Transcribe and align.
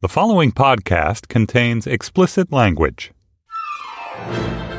The 0.00 0.08
following 0.08 0.52
podcast 0.52 1.26
contains 1.26 1.84
explicit 1.84 2.52
language. 2.52 3.10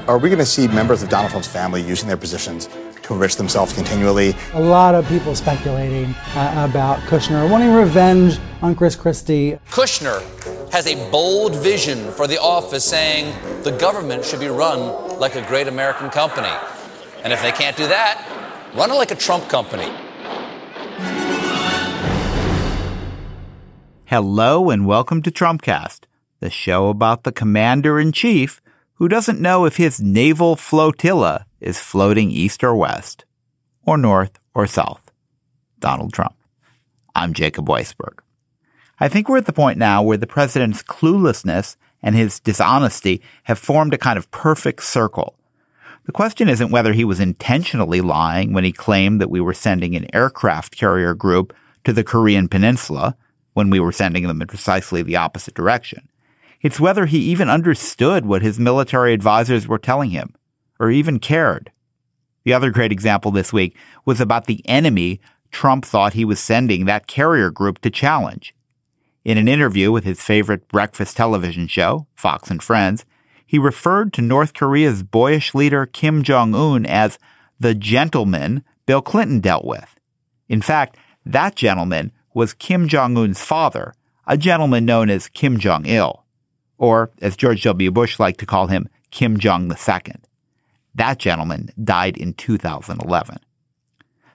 Are 0.08 0.18
we 0.18 0.30
going 0.30 0.40
to 0.40 0.46
see 0.46 0.70
members 0.70 1.04
of 1.04 1.10
Donald 1.10 1.32
Trump's 1.32 1.46
family 1.46 1.82
using 1.82 2.08
their 2.08 2.16
positions 2.16 2.70
to 3.04 3.14
enrich 3.14 3.36
themselves 3.36 3.74
continually? 3.74 4.34
A 4.54 4.62
lot 4.62 4.96
of 4.96 5.06
people 5.10 5.36
speculating 5.36 6.16
uh, 6.36 6.66
about 6.70 7.00
Kushner 7.00 7.52
wanting 7.52 7.74
revenge 7.74 8.40
on 8.62 8.76
Chris 8.76 8.96
Christie. 8.96 9.60
Kushner 9.70 10.22
has 10.72 10.88
a 10.88 10.96
bold 11.12 11.54
vision 11.54 12.10
for 12.14 12.26
the 12.26 12.40
office 12.40 12.86
saying 12.86 13.36
the 13.64 13.72
government 13.72 14.24
should 14.24 14.40
be 14.40 14.48
run 14.48 15.20
like 15.20 15.36
a 15.36 15.46
great 15.50 15.68
American 15.68 16.10
company. 16.10 16.48
And 17.26 17.34
if 17.34 17.42
they 17.42 17.52
can't 17.52 17.76
do 17.76 17.88
that, 17.88 18.26
run 18.74 18.90
it 18.90 18.94
like 18.94 19.12
a 19.12 19.16
Trump 19.16 19.50
company. 19.50 19.92
Hello 24.10 24.72
and 24.72 24.88
welcome 24.88 25.22
to 25.22 25.30
Trumpcast, 25.30 26.06
the 26.40 26.50
show 26.50 26.90
about 26.90 27.26
the 27.26 27.32
commander 27.32 28.00
in 28.00 28.12
chief 28.12 28.60
who 28.96 29.08
doesn't 29.08 29.40
know 29.40 29.66
if 29.66 29.78
his 29.78 30.02
naval 30.02 30.56
flotilla 30.56 31.46
is 31.62 31.80
floating 31.80 32.32
east 32.32 32.64
or 32.64 32.76
west, 32.76 33.26
or 33.86 34.00
north 34.00 34.40
or 34.56 34.66
south. 34.66 35.12
Donald 35.78 36.12
Trump. 36.12 36.34
I'm 37.14 37.36
Jacob 37.36 37.68
Weisberg. 37.68 38.22
I 39.00 39.10
think 39.10 39.30
we're 39.30 39.38
at 39.38 39.46
the 39.46 39.54
point 39.54 39.78
now 39.78 40.02
where 40.02 40.18
the 40.18 40.26
president's 40.26 40.82
cluelessness 40.82 41.76
and 42.02 42.16
his 42.16 42.40
dishonesty 42.40 43.22
have 43.44 43.60
formed 43.60 43.94
a 43.94 44.00
kind 44.00 44.18
of 44.18 44.32
perfect 44.32 44.82
circle. 44.82 45.36
The 46.08 46.12
question 46.12 46.50
isn't 46.50 46.72
whether 46.72 46.94
he 46.94 47.06
was 47.06 47.20
intentionally 47.20 48.02
lying 48.02 48.54
when 48.54 48.64
he 48.64 48.72
claimed 48.72 49.22
that 49.22 49.30
we 49.30 49.40
were 49.40 49.54
sending 49.54 49.96
an 49.96 50.08
aircraft 50.16 50.76
carrier 50.76 51.14
group 51.14 51.54
to 51.84 51.94
the 51.94 52.04
Korean 52.04 52.48
Peninsula 52.48 53.16
when 53.60 53.70
we 53.70 53.82
were 53.82 53.92
sending 53.92 54.26
them 54.26 54.42
in 54.42 54.48
precisely 54.48 55.02
the 55.04 55.18
opposite 55.18 55.54
direction. 55.54 56.08
It's 56.62 56.80
whether 56.80 57.08
he 57.08 57.20
even 57.20 57.50
understood 57.50 58.26
what 58.26 58.42
his 58.42 58.58
military 58.58 59.14
advisors 59.14 59.68
were 59.68 59.78
telling 59.78 60.12
him, 60.12 60.34
or 60.80 60.90
even 60.90 61.20
cared. 61.20 61.70
The 62.46 62.54
other 62.54 62.72
great 62.72 62.94
example 62.94 63.32
this 63.32 63.52
week 63.52 63.76
was 64.06 64.22
about 64.22 64.46
the 64.46 64.62
enemy 64.66 65.20
Trump 65.52 65.84
thought 65.84 66.14
he 66.14 66.24
was 66.24 66.40
sending 66.40 66.86
that 66.86 67.08
carrier 67.08 67.52
group 67.52 67.80
to 67.80 67.90
challenge. 67.90 68.56
In 69.26 69.38
an 69.38 69.50
interview 69.50 69.92
with 69.92 70.06
his 70.06 70.22
favorite 70.22 70.70
breakfast 70.70 71.18
television 71.18 71.68
show, 71.68 72.08
Fox 72.16 72.50
and 72.50 72.64
Friends, 72.64 73.04
he 73.46 73.60
referred 73.60 74.14
to 74.14 74.22
North 74.22 74.54
Korea's 74.54 75.04
boyish 75.04 75.54
leader 75.54 75.86
Kim 75.86 76.24
Jong 76.24 76.56
un 76.56 76.86
as 76.86 77.20
the 77.60 77.76
gentleman 77.76 78.64
Bill 78.86 79.02
Clinton 79.02 79.42
dealt 79.42 79.66
with. 79.66 80.00
In 80.48 80.62
fact, 80.62 80.96
that 81.26 81.58
gentleman 81.58 82.14
was 82.40 82.54
Kim 82.54 82.88
Jong 82.88 83.18
un's 83.18 83.42
father, 83.42 83.94
a 84.26 84.38
gentleman 84.38 84.86
known 84.86 85.10
as 85.10 85.28
Kim 85.28 85.60
Jong 85.60 85.86
il, 85.86 86.24
or 86.78 87.12
as 87.22 87.36
George 87.36 87.64
W. 87.64 87.92
Bush 87.92 88.18
liked 88.18 88.40
to 88.40 88.46
call 88.46 88.68
him, 88.68 88.88
Kim 89.12 89.38
Jong 89.38 89.70
II. 89.70 90.14
That 90.96 91.20
gentleman 91.20 91.70
died 91.84 92.16
in 92.16 92.34
2011. 92.34 93.40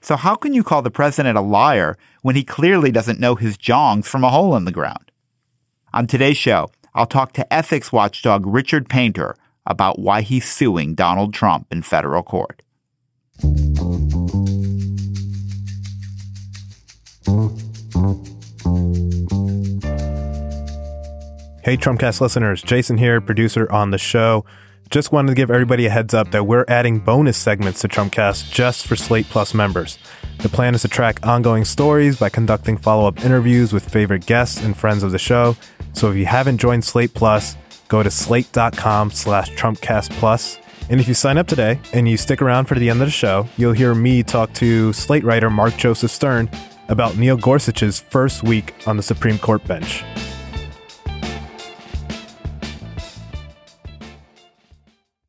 So 0.03 0.17
how 0.17 0.35
can 0.35 0.53
you 0.53 0.63
call 0.63 0.83
the 0.83 0.91
president 0.91 1.39
a 1.39 1.41
liar 1.41 1.97
when 2.21 2.37
he 2.37 2.45
clearly 2.45 2.91
doesn't 2.91 3.21
know 3.21 3.37
his 3.37 3.57
jongs 3.57 4.07
from 4.07 4.23
a 4.23 4.29
hole 4.29 4.55
in 4.55 4.67
the 4.67 4.71
ground? 4.71 5.11
On 5.95 6.07
today's 6.07 6.37
show, 6.37 6.71
I'll 6.95 7.07
talk 7.07 7.33
to 7.33 7.51
ethics 7.51 7.91
watchdog 7.91 8.45
Richard 8.45 8.91
Painter 8.91 9.35
about 9.65 9.99
why 9.99 10.21
he's 10.21 10.45
suing 10.45 10.95
Donald 10.95 11.33
Trump 11.33 11.69
in 11.71 11.81
federal 11.81 12.23
court. 12.23 12.61
Hey, 21.65 21.79
Trumpcast 21.79 22.21
listeners, 22.21 22.61
Jason 22.61 22.99
here, 22.99 23.23
producer 23.23 23.73
on 23.73 23.91
the 23.91 23.97
show. 23.97 24.45
Just 24.91 25.13
wanted 25.13 25.31
to 25.31 25.35
give 25.35 25.51
everybody 25.51 25.87
a 25.87 25.91
heads 25.91 26.13
up 26.13 26.31
that 26.33 26.45
we're 26.45 26.67
adding 26.69 26.99
bonus 26.99 27.39
segments 27.39 27.81
to 27.81 27.89
Trumpcast 27.89 28.53
just 28.53 28.87
for 28.87 28.97
Slate 28.97 29.25
Plus 29.31 29.55
members. 29.55 29.97
The 30.43 30.51
plan 30.51 30.75
is 30.75 30.83
to 30.83 30.89
track 30.89 31.27
ongoing 31.27 31.65
stories 31.65 32.19
by 32.19 32.29
conducting 32.29 32.77
follow 32.77 33.09
up 33.09 33.25
interviews 33.25 33.73
with 33.73 33.89
favorite 33.89 34.27
guests 34.27 34.63
and 34.63 34.77
friends 34.77 35.03
of 35.03 35.11
the 35.11 35.19
show. 35.19 35.57
So 35.95 36.11
if 36.11 36.19
you 36.19 36.27
haven't 36.27 36.59
joined 36.59 36.85
Slate 36.85 37.15
Plus, 37.15 37.57
go 37.89 38.03
to 38.03 38.11
slate.com 38.11 39.11
slash 39.13 39.51
Trumpcast 39.53 40.11
Plus. 40.19 40.59
And 40.91 41.01
if 41.01 41.09
you 41.09 41.15
sign 41.15 41.39
up 41.39 41.47
today 41.47 41.81
and 41.95 42.07
you 42.07 42.19
stick 42.19 42.43
around 42.43 42.67
for 42.67 42.75
the 42.75 42.91
end 42.91 43.01
of 43.01 43.07
the 43.07 43.11
show, 43.11 43.49
you'll 43.57 43.73
hear 43.73 43.95
me 43.95 44.23
talk 44.23 44.53
to 44.57 44.93
Slate 44.93 45.25
writer 45.25 45.49
Mark 45.49 45.79
Joseph 45.79 46.11
Stern 46.11 46.51
about 46.89 47.17
Neil 47.17 47.39
Gorsuch's 47.39 48.01
first 48.01 48.43
week 48.43 48.75
on 48.87 48.99
the 48.99 49.03
Supreme 49.03 49.39
Court 49.39 49.67
bench. 49.67 50.05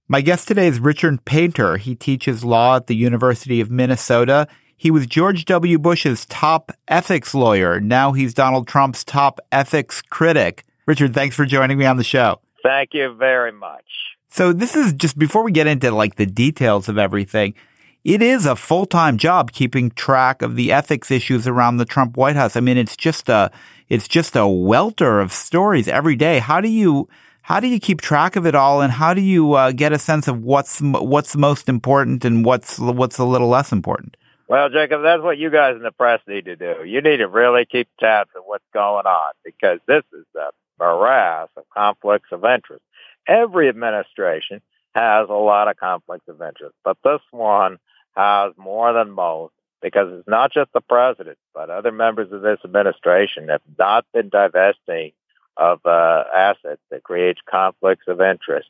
My 0.07 0.21
guest 0.21 0.47
today 0.47 0.67
is 0.67 0.79
Richard 0.79 1.25
Painter. 1.25 1.77
He 1.77 1.95
teaches 1.95 2.45
law 2.45 2.75
at 2.75 2.85
the 2.85 2.95
University 2.95 3.59
of 3.59 3.71
Minnesota. 3.71 4.47
He 4.77 4.91
was 4.91 5.07
George 5.07 5.45
W. 5.45 5.79
Bush's 5.79 6.27
top 6.27 6.71
ethics 6.87 7.33
lawyer. 7.33 7.79
Now 7.79 8.11
he's 8.11 8.35
Donald 8.35 8.67
Trump's 8.67 9.03
top 9.03 9.39
ethics 9.51 10.03
critic. 10.03 10.63
Richard, 10.85 11.15
thanks 11.15 11.35
for 11.35 11.43
joining 11.43 11.79
me 11.79 11.87
on 11.87 11.97
the 11.97 12.03
show. 12.03 12.39
Thank 12.61 12.89
you 12.93 13.15
very 13.15 13.51
much. 13.51 13.83
So 14.29 14.53
this 14.53 14.75
is 14.75 14.93
just 14.93 15.17
before 15.17 15.41
we 15.41 15.51
get 15.51 15.65
into 15.65 15.89
like 15.89 16.17
the 16.17 16.27
details 16.27 16.87
of 16.87 16.99
everything. 16.99 17.55
It 18.03 18.21
is 18.21 18.45
a 18.45 18.55
full-time 18.55 19.17
job 19.17 19.53
keeping 19.53 19.89
track 19.89 20.43
of 20.43 20.55
the 20.55 20.71
ethics 20.71 21.09
issues 21.09 21.47
around 21.47 21.77
the 21.77 21.85
Trump 21.85 22.15
White 22.15 22.35
House. 22.35 22.55
I 22.55 22.59
mean, 22.59 22.77
it's 22.77 22.95
just 22.95 23.27
a 23.27 23.49
it's 23.89 24.07
just 24.07 24.35
a 24.35 24.47
welter 24.47 25.19
of 25.19 25.33
stories 25.33 25.87
every 25.87 26.15
day. 26.15 26.37
How 26.37 26.61
do 26.61 26.69
you 26.69 27.09
how 27.45 27.59
do 27.59 27.67
you 27.67 27.79
keep 27.79 28.01
track 28.01 28.35
of 28.35 28.47
it 28.47 28.55
all, 28.55 28.81
and 28.81 28.91
how 28.91 29.13
do 29.13 29.21
you 29.21 29.53
uh, 29.53 29.71
get 29.71 29.93
a 29.93 29.99
sense 29.99 30.27
of 30.27 30.41
what's 30.41 30.81
what's 30.81 31.35
most 31.35 31.69
important 31.69 32.25
and 32.25 32.43
what's 32.43 32.79
what's 32.79 33.19
a 33.19 33.23
little 33.23 33.47
less 33.47 33.71
important? 33.71 34.17
Well, 34.47 34.67
Jacob, 34.69 35.03
that's 35.03 35.21
what 35.21 35.37
you 35.37 35.51
guys 35.51 35.75
in 35.75 35.83
the 35.83 35.91
press 35.91 36.21
need 36.27 36.45
to 36.45 36.55
do. 36.55 36.83
You 36.83 37.01
need 37.01 37.17
to 37.17 37.27
really 37.27 37.65
keep 37.65 37.87
tabs 37.99 38.31
of 38.35 38.41
what's 38.47 38.65
going 38.73 39.05
on 39.05 39.33
because 39.43 39.77
this 39.87 40.01
is 40.11 40.25
a 40.35 40.49
morass 40.79 41.49
of 41.55 41.69
conflicts 41.69 42.29
of 42.31 42.43
interest. 42.43 42.81
Every 43.27 43.69
administration 43.69 44.61
has 44.95 45.29
a 45.29 45.33
lot 45.33 45.67
of 45.67 45.77
conflicts 45.77 46.27
of 46.27 46.41
interest, 46.41 46.73
but 46.83 46.97
this 47.03 47.21
one 47.29 47.77
has 48.15 48.53
more 48.57 48.91
than 48.91 49.11
most 49.11 49.53
because 49.83 50.07
it's 50.11 50.27
not 50.27 50.51
just 50.51 50.73
the 50.73 50.81
president, 50.81 51.37
but 51.53 51.69
other 51.69 51.91
members 51.91 52.31
of 52.31 52.41
this 52.41 52.57
administration 52.65 53.49
have 53.49 53.61
not 53.77 54.03
been 54.15 54.29
divesting 54.29 55.11
of 55.57 55.79
uh, 55.85 56.23
assets 56.33 56.81
that 56.91 57.03
creates 57.03 57.39
conflicts 57.49 58.05
of 58.07 58.21
interest. 58.21 58.69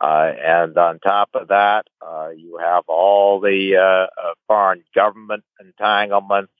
Uh, 0.00 0.32
and 0.42 0.76
on 0.78 0.98
top 0.98 1.30
of 1.34 1.48
that, 1.48 1.84
uh, 2.00 2.30
you 2.30 2.58
have 2.58 2.84
all 2.88 3.40
the 3.40 3.76
uh, 3.76 4.06
uh, 4.20 4.34
foreign 4.48 4.82
government 4.94 5.44
entanglements, 5.60 6.52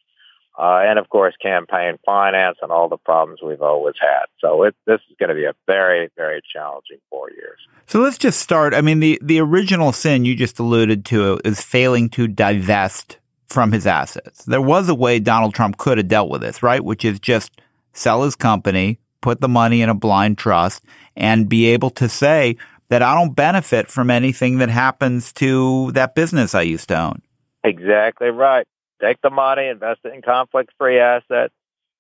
uh, 0.57 0.83
and 0.85 0.99
of 0.99 1.09
course, 1.09 1.35
campaign 1.43 1.99
finance 2.05 2.59
and 2.61 2.71
all 2.71 2.89
the 2.89 2.99
problems 2.99 3.41
we've 3.43 3.63
always 3.63 3.95
had. 4.01 4.27
So 4.39 4.65
it, 4.65 4.77
this 4.87 5.01
is 5.11 5.17
going 5.19 5.31
to 5.31 5.35
be 5.35 5.47
a 5.47 5.55
very, 5.67 6.11
very 6.17 6.43
challenging 6.53 6.99
four 7.09 7.31
years. 7.31 7.59
So 7.87 8.01
let's 8.01 8.19
just 8.19 8.39
start. 8.39 8.75
I 8.75 8.83
mean, 8.83 9.01
the, 9.01 9.19
the 9.23 9.41
original 9.41 9.93
sin 9.93 10.25
you 10.25 10.37
just 10.37 10.59
alluded 10.59 11.05
to 11.07 11.41
is 11.45 11.61
failing 11.61 12.11
to 12.11 12.29
divest 12.29 13.19
from 13.47 13.73
his 13.73 13.87
assets. 13.87 14.45
There 14.45 14.63
was 14.63 14.89
a 14.89 14.95
way 14.95 15.19
Donald 15.19 15.55
Trump 15.55 15.79
could 15.79 15.99
have 15.99 16.09
dealt 16.09 16.31
with 16.31 16.43
this, 16.43 16.63
right? 16.63 16.85
Which 16.85 17.05
is 17.05 17.19
just 17.19 17.61
sell 17.93 18.23
his 18.23 18.37
company, 18.37 18.99
put 19.23 19.41
the 19.41 19.49
money 19.49 19.81
in 19.81 19.89
a 19.89 19.95
blind 19.95 20.37
trust 20.37 20.85
and 21.17 21.49
be 21.49 21.67
able 21.69 21.91
to 21.91 22.09
say 22.09 22.57
that 22.89 23.03
I 23.03 23.15
don't 23.15 23.35
benefit 23.35 23.89
from 23.89 24.11
anything 24.11 24.59
that 24.59 24.69
happens 24.69 25.33
to 25.35 25.91
that 25.93 26.15
business 26.15 26.55
I 26.55 26.63
used 26.63 26.89
to 26.89 27.01
own. 27.01 27.23
Exactly 27.65 28.29
right. 28.29 28.67
Take 29.01 29.23
the 29.23 29.31
money, 29.31 29.69
invest 29.69 30.01
it 30.05 30.13
in 30.13 30.21
conflict-free 30.21 30.99
assets, 30.99 31.55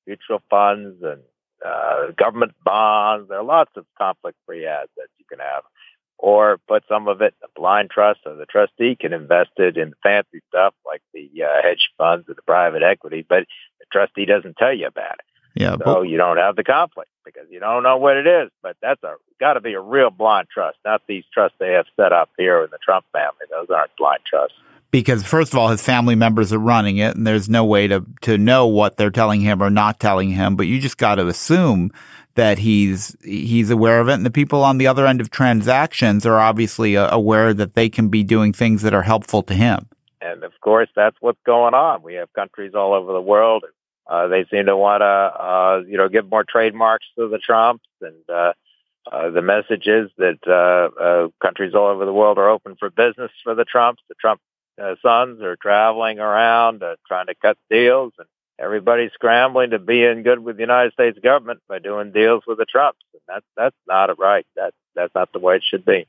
mutual 0.07 0.43
funds, 0.51 1.03
and 1.03 1.23
uh, 1.65 2.11
government 2.17 2.53
bonds. 2.65 3.29
There 3.29 3.39
are 3.39 3.45
lots 3.45 3.71
of 3.77 3.87
conflict-free 3.97 4.67
assets 4.67 5.13
you 5.19 5.25
can 5.29 5.39
have. 5.39 5.63
Or 6.19 6.59
put 6.69 6.85
some 6.89 7.09
of 7.09 7.21
it 7.21 7.35
in 7.43 7.49
a 7.49 7.61
blind 7.61 7.91
trust 7.91 8.21
so 8.23 8.37
the 8.37 8.47
trustee 8.47 8.95
can 8.95 9.13
invest 9.13 9.51
it 9.57 9.77
in 9.77 9.93
fancy 10.05 10.41
stuff 10.51 10.73
like 10.87 11.03
the 11.13 11.29
uh, 11.43 11.63
hedge 11.63 11.89
funds 11.99 12.27
and 12.29 12.37
the 12.37 12.43
private 12.43 12.85
equity, 12.85 13.27
but 13.29 13.45
the 13.81 13.87
trustee 13.91 14.25
doesn't 14.25 14.57
tell 14.57 14.73
you 14.73 14.87
about 14.87 15.15
it. 15.15 15.31
Yeah, 15.55 15.73
so 15.73 15.85
but, 15.85 16.03
you 16.03 16.17
don't 16.17 16.39
have 16.39 16.57
the 16.57 16.65
conflict 16.65 17.11
because 17.25 17.47
you 17.51 17.61
don't 17.61 17.83
know 17.83 17.97
what 17.99 18.17
it 18.17 18.27
is. 18.27 18.51
But 18.63 18.77
that's 18.81 19.03
a 19.03 19.15
got 19.39 19.55
to 19.55 19.61
be 19.61 19.75
a 19.75 19.81
real 19.81 20.11
blind 20.11 20.49
trust, 20.53 20.79
not 20.85 21.03
these 21.07 21.25
trusts 21.33 21.57
they 21.59 21.73
have 21.73 21.87
set 21.97 22.13
up 22.13 22.31
here 22.39 22.63
in 22.65 22.71
the 22.71 22.79
Trump 22.79 23.05
family. 23.13 23.47
Those 23.51 23.69
aren't 23.71 23.95
blind 23.97 24.21
trusts 24.29 24.57
because 24.93 25.25
first 25.25 25.53
of 25.53 25.59
all, 25.59 25.69
his 25.69 25.83
family 25.83 26.15
members 26.15 26.53
are 26.53 26.59
running 26.59 26.99
it, 26.99 27.17
and 27.17 27.27
there's 27.27 27.49
no 27.49 27.65
way 27.65 27.89
to 27.89 28.07
to 28.21 28.39
know 28.39 28.67
what 28.69 28.97
they're 28.97 29.11
telling 29.11 29.41
him 29.41 29.61
or 29.61 29.71
not 29.71 29.99
telling 29.99 30.31
him. 30.31 30.55
But 30.55 30.69
you 30.69 30.79
just 30.79 30.99
got 30.99 31.17
to 31.17 31.27
assume 31.27 31.91
that 32.35 32.59
he's 32.59 33.17
he's 33.25 33.71
aware 33.71 34.01
of 34.01 34.09
it, 34.09 34.15
and 34.15 34.27
the 34.27 34.31
people 34.31 34.63
on 34.63 34.79
the 34.79 34.87
other 34.87 35.07
end 35.07 35.21
of 35.21 35.31
transactions 35.31 36.25
are 36.25 36.39
obviously 36.39 36.97
uh, 36.97 37.13
aware 37.13 37.53
that 37.55 37.75
they 37.75 37.89
can 37.89 38.09
be 38.09 38.23
doing 38.23 38.53
things 38.53 38.83
that 38.83 38.95
are 38.95 39.03
helpful 39.03 39.43
to 39.43 39.55
him. 39.55 39.89
And 40.21 40.45
of 40.45 40.53
course, 40.61 40.89
that's 40.95 41.17
what's 41.21 41.41
going 41.45 41.75
on. 41.75 42.03
We 42.03 42.15
have 42.15 42.33
countries 42.35 42.75
all 42.75 42.95
over 42.95 43.13
the 43.13 43.21
world. 43.21 43.65
Uh, 44.07 44.27
they 44.29 44.45
seem 44.51 44.67
to 44.67 44.77
want 44.77 45.01
to, 45.01 45.05
uh, 45.05 45.83
you 45.87 45.97
know, 45.97 46.09
give 46.09 46.29
more 46.29 46.45
trademarks 46.45 47.07
to 47.17 47.29
the 47.29 47.39
Trumps, 47.39 47.85
and 48.01 48.29
uh, 48.29 48.53
uh, 49.11 49.31
the 49.31 49.43
message 49.43 49.87
is 49.87 50.11
that 50.19 50.39
uh, 50.47 51.03
uh, 51.03 51.29
countries 51.41 51.75
all 51.75 51.87
over 51.87 52.05
the 52.05 52.13
world 52.13 52.39
are 52.39 52.49
open 52.49 52.77
for 52.77 52.91
business 52.91 53.31
for 53.43 53.55
the 53.55 53.65
Trumps. 53.65 54.03
The 54.09 54.15
Trump 54.15 54.41
uh, 54.81 54.95
sons 55.03 55.41
are 55.43 55.57
traveling 55.57 56.19
around 56.19 56.83
uh, 56.83 56.97
trying 57.07 57.27
to 57.27 57.35
cut 57.35 57.57
deals, 57.69 58.13
and 58.19 58.29
everybody's 58.59 59.13
scrambling 59.13 59.71
to 59.71 59.79
be 59.79 60.05
in 60.05 60.23
good 60.23 60.39
with 60.39 60.57
the 60.57 60.63
United 60.63 60.93
States 60.93 61.19
government 61.19 61.61
by 61.69 61.79
doing 61.79 62.13
deals 62.13 62.45
with 62.47 62.59
the 62.59 62.65
Trumps. 62.65 63.01
And 63.13 63.23
that's 63.27 63.47
that's 63.57 63.77
not 63.89 64.17
right. 64.19 64.47
That 64.57 64.73
that's 64.95 65.15
not 65.15 65.33
the 65.33 65.41
way 65.41 65.57
it 65.57 65.65
should 65.65 65.85
be. 65.85 66.07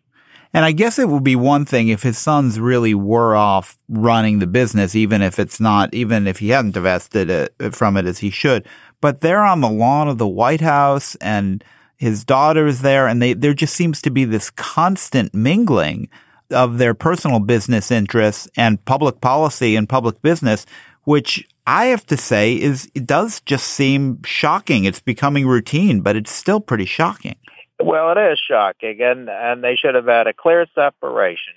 And 0.53 0.65
I 0.65 0.71
guess 0.71 0.99
it 0.99 1.09
would 1.09 1.23
be 1.23 1.35
one 1.35 1.65
thing 1.65 1.87
if 1.87 2.03
his 2.03 2.17
sons 2.17 2.59
really 2.59 2.93
were 2.93 3.35
off 3.35 3.75
running 3.89 4.37
the 4.37 4.47
business, 4.47 4.95
even 4.95 5.21
if 5.21 5.39
it's 5.39 5.59
not, 5.59 5.93
even 5.93 6.27
if 6.27 6.39
he 6.39 6.49
hadn't 6.49 6.75
divested 6.75 7.29
it 7.29 7.55
uh, 7.59 7.71
from 7.71 7.97
it 7.97 8.05
as 8.05 8.19
he 8.19 8.29
should. 8.29 8.67
But 9.01 9.21
they're 9.21 9.43
on 9.43 9.61
the 9.61 9.69
lawn 9.69 10.07
of 10.07 10.19
the 10.19 10.27
White 10.27 10.61
House 10.61 11.15
and 11.15 11.63
his 11.97 12.23
daughter's 12.23 12.81
there, 12.81 13.07
and 13.07 13.21
they, 13.21 13.33
there 13.33 13.53
just 13.53 13.73
seems 13.73 14.01
to 14.01 14.11
be 14.11 14.25
this 14.25 14.49
constant 14.49 15.33
mingling 15.33 16.09
of 16.51 16.77
their 16.77 16.93
personal 16.93 17.39
business 17.39 17.89
interests 17.89 18.47
and 18.55 18.83
public 18.85 19.21
policy 19.21 19.75
and 19.75 19.89
public 19.89 20.21
business, 20.21 20.65
which 21.03 21.47
I 21.65 21.85
have 21.85 22.05
to 22.07 22.17
say 22.17 22.53
is 22.53 22.91
it 22.93 23.07
does 23.07 23.41
just 23.41 23.67
seem 23.67 24.21
shocking. 24.23 24.85
It's 24.85 24.99
becoming 24.99 25.47
routine, 25.47 26.01
but 26.01 26.15
it's 26.15 26.31
still 26.31 26.59
pretty 26.59 26.85
shocking. 26.85 27.37
Well, 27.83 28.11
it 28.13 28.31
is 28.31 28.39
shocking, 28.39 29.01
and 29.01 29.29
and 29.29 29.61
they 29.61 29.75
should 29.75 29.95
have 29.95 30.05
had 30.05 30.27
a 30.27 30.33
clear 30.33 30.65
separation. 30.73 31.53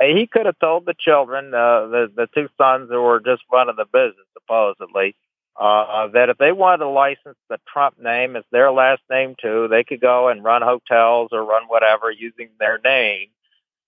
He 0.00 0.26
could 0.26 0.46
have 0.46 0.58
told 0.58 0.86
the 0.86 0.94
children, 0.98 1.54
uh, 1.54 1.86
the 1.86 2.12
the 2.14 2.28
two 2.34 2.48
sons 2.58 2.90
who 2.90 3.00
were 3.00 3.20
just 3.20 3.42
running 3.52 3.76
the 3.76 3.84
business, 3.84 4.26
supposedly, 4.32 5.14
uh, 5.56 6.08
that 6.08 6.30
if 6.30 6.38
they 6.38 6.50
wanted 6.50 6.78
to 6.78 6.88
license 6.88 7.38
the 7.48 7.58
Trump 7.72 7.96
name 7.96 8.34
as 8.34 8.42
their 8.50 8.72
last 8.72 9.02
name 9.08 9.36
too, 9.40 9.68
they 9.68 9.84
could 9.84 10.00
go 10.00 10.28
and 10.28 10.42
run 10.42 10.62
hotels 10.62 11.28
or 11.30 11.44
run 11.44 11.62
whatever 11.68 12.10
using 12.10 12.48
their 12.58 12.80
name, 12.84 13.28